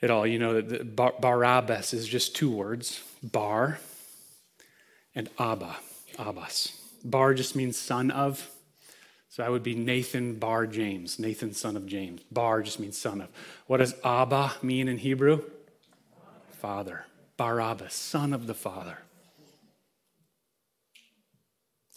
at 0.00 0.10
all, 0.10 0.26
you 0.26 0.38
know 0.38 0.60
that 0.60 0.96
Bar- 0.96 1.14
Barabbas 1.20 1.92
is 1.92 2.06
just 2.08 2.34
two 2.34 2.50
words 2.50 3.02
Bar 3.22 3.78
and 5.14 5.28
Abba, 5.38 5.76
Abbas. 6.18 6.80
Bar 7.04 7.34
just 7.34 7.56
means 7.56 7.76
son 7.76 8.10
of. 8.10 8.50
So 9.28 9.44
I 9.44 9.50
would 9.50 9.62
be 9.62 9.74
Nathan 9.74 10.38
Bar 10.38 10.66
James, 10.66 11.18
Nathan, 11.18 11.52
son 11.52 11.76
of 11.76 11.86
James. 11.86 12.22
Bar 12.32 12.62
just 12.62 12.80
means 12.80 12.96
son 12.96 13.20
of. 13.20 13.28
What 13.66 13.78
does 13.78 13.94
Abba 14.02 14.54
mean 14.62 14.88
in 14.88 14.98
Hebrew? 14.98 15.42
Father. 16.52 17.04
Barabbas, 17.36 17.92
son 17.92 18.32
of 18.32 18.46
the 18.46 18.54
Father. 18.54 18.98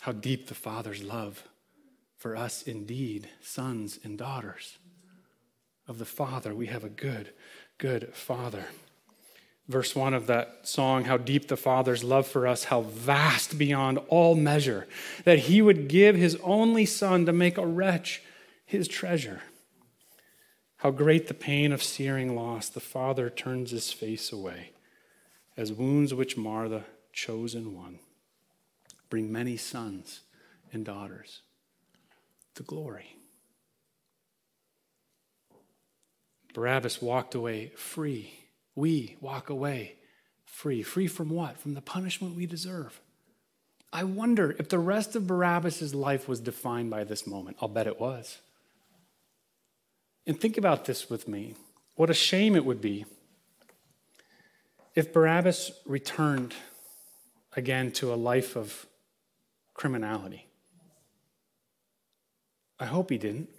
How 0.02 0.12
deep 0.12 0.48
the 0.48 0.56
Father's 0.56 1.02
love 1.02 1.44
for 2.20 2.36
us 2.36 2.62
indeed, 2.64 3.30
sons 3.42 3.98
and 4.04 4.18
daughters 4.18 4.78
of 5.88 5.98
the 5.98 6.06
Father. 6.06 6.54
We 6.54 6.68
have 6.68 6.84
a 6.84 6.90
good, 6.90 7.30
good 7.78 8.14
Father. 8.14 8.66
Verse 9.70 9.96
1 9.96 10.14
of 10.14 10.28
that 10.28 10.68
song, 10.68 11.06
how 11.06 11.18
deep 11.18 11.48
the 11.48 11.56
Father's 11.56 12.04
love 12.04 12.28
for 12.28 12.46
us, 12.46 12.66
how 12.66 12.82
vast 12.82 13.58
beyond 13.58 14.00
all 14.10 14.36
measure, 14.36 14.86
that 15.24 15.40
he 15.40 15.62
would 15.62 15.88
give 15.88 16.16
his 16.16 16.36
only 16.44 16.86
Son 16.86 17.26
to 17.26 17.32
make 17.32 17.58
a 17.58 17.66
wretch 17.66 18.22
his 18.66 18.88
treasure. 18.88 19.42
How 20.78 20.92
great 20.92 21.28
the 21.28 21.34
pain 21.34 21.72
of 21.72 21.84
searing 21.84 22.36
loss, 22.36 22.68
the 22.68 22.80
Father 22.80 23.30
turns 23.30 23.72
his 23.72 23.94
face 23.94 24.32
away, 24.32 24.72
as 25.56 25.72
wounds 25.72 26.14
which 26.14 26.36
mar 26.36 26.68
the 26.68 26.84
chosen 27.14 27.76
one 27.76 28.00
bring 29.10 29.32
many 29.32 29.58
sons 29.58 30.22
and 30.72 30.86
daughters 30.86 31.42
to 32.60 32.64
glory. 32.64 33.16
Barabbas 36.54 37.02
walked 37.02 37.34
away 37.34 37.72
free. 37.78 38.34
We 38.76 39.16
walk 39.22 39.50
away 39.50 39.96
free. 40.44 40.84
Free 40.84 41.08
from 41.08 41.30
what? 41.30 41.58
From 41.58 41.74
the 41.74 41.82
punishment 41.82 42.36
we 42.36 42.46
deserve. 42.46 43.00
I 43.94 44.04
wonder 44.04 44.58
if 44.60 44.68
the 44.68 44.78
rest 44.78 45.16
of 45.16 45.26
Barabbas' 45.26 45.96
life 45.96 46.28
was 46.28 46.42
defined 46.42 46.90
by 46.90 47.06
this 47.06 47.26
moment. 47.26 47.56
I'll 47.62 47.70
bet 47.70 47.88
it 47.88 47.98
was. 47.98 48.40
And 50.28 50.40
think 50.40 50.58
about 50.58 50.84
this 50.84 51.10
with 51.10 51.30
me. 51.30 51.56
What 51.96 52.10
a 52.10 52.14
shame 52.14 52.58
it 52.58 52.66
would 52.66 52.82
be 52.82 53.06
if 54.96 55.14
Barabbas 55.14 55.72
returned 55.86 56.56
again 57.56 57.94
to 57.94 58.14
a 58.14 58.16
life 58.16 58.58
of 58.58 58.86
criminality. 59.74 60.49
I 62.80 62.86
hope 62.86 63.10
he 63.10 63.18
didn't. 63.18 63.50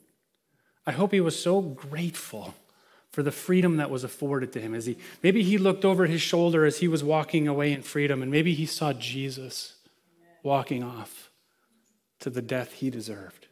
I 0.86 0.92
hope 0.92 1.12
he 1.12 1.20
was 1.20 1.40
so 1.40 1.60
grateful 1.60 2.54
for 3.10 3.22
the 3.22 3.32
freedom 3.32 3.76
that 3.76 3.90
was 3.90 4.04
afforded 4.04 4.52
to 4.52 4.60
him 4.60 4.74
as 4.74 4.86
he 4.86 4.96
maybe 5.22 5.42
he 5.42 5.58
looked 5.58 5.84
over 5.84 6.06
his 6.06 6.22
shoulder 6.22 6.64
as 6.64 6.78
he 6.78 6.88
was 6.88 7.02
walking 7.02 7.48
away 7.48 7.72
in 7.72 7.82
freedom 7.82 8.22
and 8.22 8.30
maybe 8.30 8.54
he 8.54 8.66
saw 8.66 8.92
Jesus 8.92 9.74
walking 10.42 10.82
off 10.82 11.30
to 12.20 12.30
the 12.30 12.42
death 12.42 12.74
he 12.74 12.88
deserved. 12.88 13.46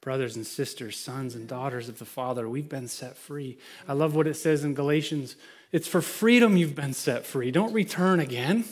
Brothers 0.00 0.36
and 0.36 0.46
sisters, 0.46 0.96
sons 0.96 1.34
and 1.34 1.46
daughters 1.46 1.88
of 1.88 1.98
the 1.98 2.04
Father, 2.04 2.48
we've 2.48 2.68
been 2.68 2.88
set 2.88 3.16
free. 3.16 3.58
I 3.86 3.92
love 3.92 4.14
what 4.14 4.26
it 4.26 4.34
says 4.34 4.64
in 4.64 4.74
Galatians. 4.74 5.36
It's 5.70 5.88
for 5.88 6.00
freedom 6.00 6.56
you've 6.56 6.74
been 6.74 6.94
set 6.94 7.26
free. 7.26 7.50
Don't 7.50 7.72
return 7.72 8.20
again 8.20 8.64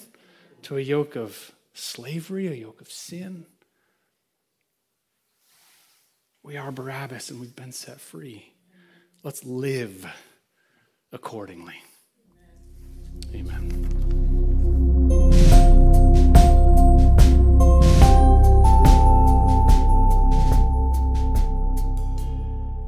to 0.62 0.76
a 0.76 0.80
yoke 0.80 1.14
of 1.14 1.52
slavery, 1.74 2.46
a 2.46 2.54
yoke 2.54 2.80
of 2.80 2.90
sin. 2.90 3.44
We 6.46 6.56
are 6.56 6.70
Barabbas 6.70 7.28
and 7.30 7.40
we've 7.40 7.56
been 7.56 7.72
set 7.72 8.00
free. 8.00 8.54
Let's 9.24 9.44
live 9.44 10.06
accordingly. 11.10 11.74
Amen. 13.34 13.68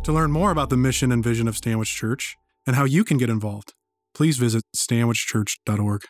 To 0.05 0.13
learn 0.13 0.31
more 0.31 0.53
about 0.53 0.71
the 0.71 0.77
mission 0.77 1.11
and 1.11 1.25
vision 1.25 1.49
of 1.49 1.57
Stanwich 1.57 1.93
Church 1.93 2.37
and 2.65 2.77
how 2.77 2.85
you 2.85 3.03
can 3.03 3.19
get 3.19 3.29
involved, 3.29 3.75
please 4.15 4.39
visit 4.39 4.63
stanwichchurch.org. 4.77 6.03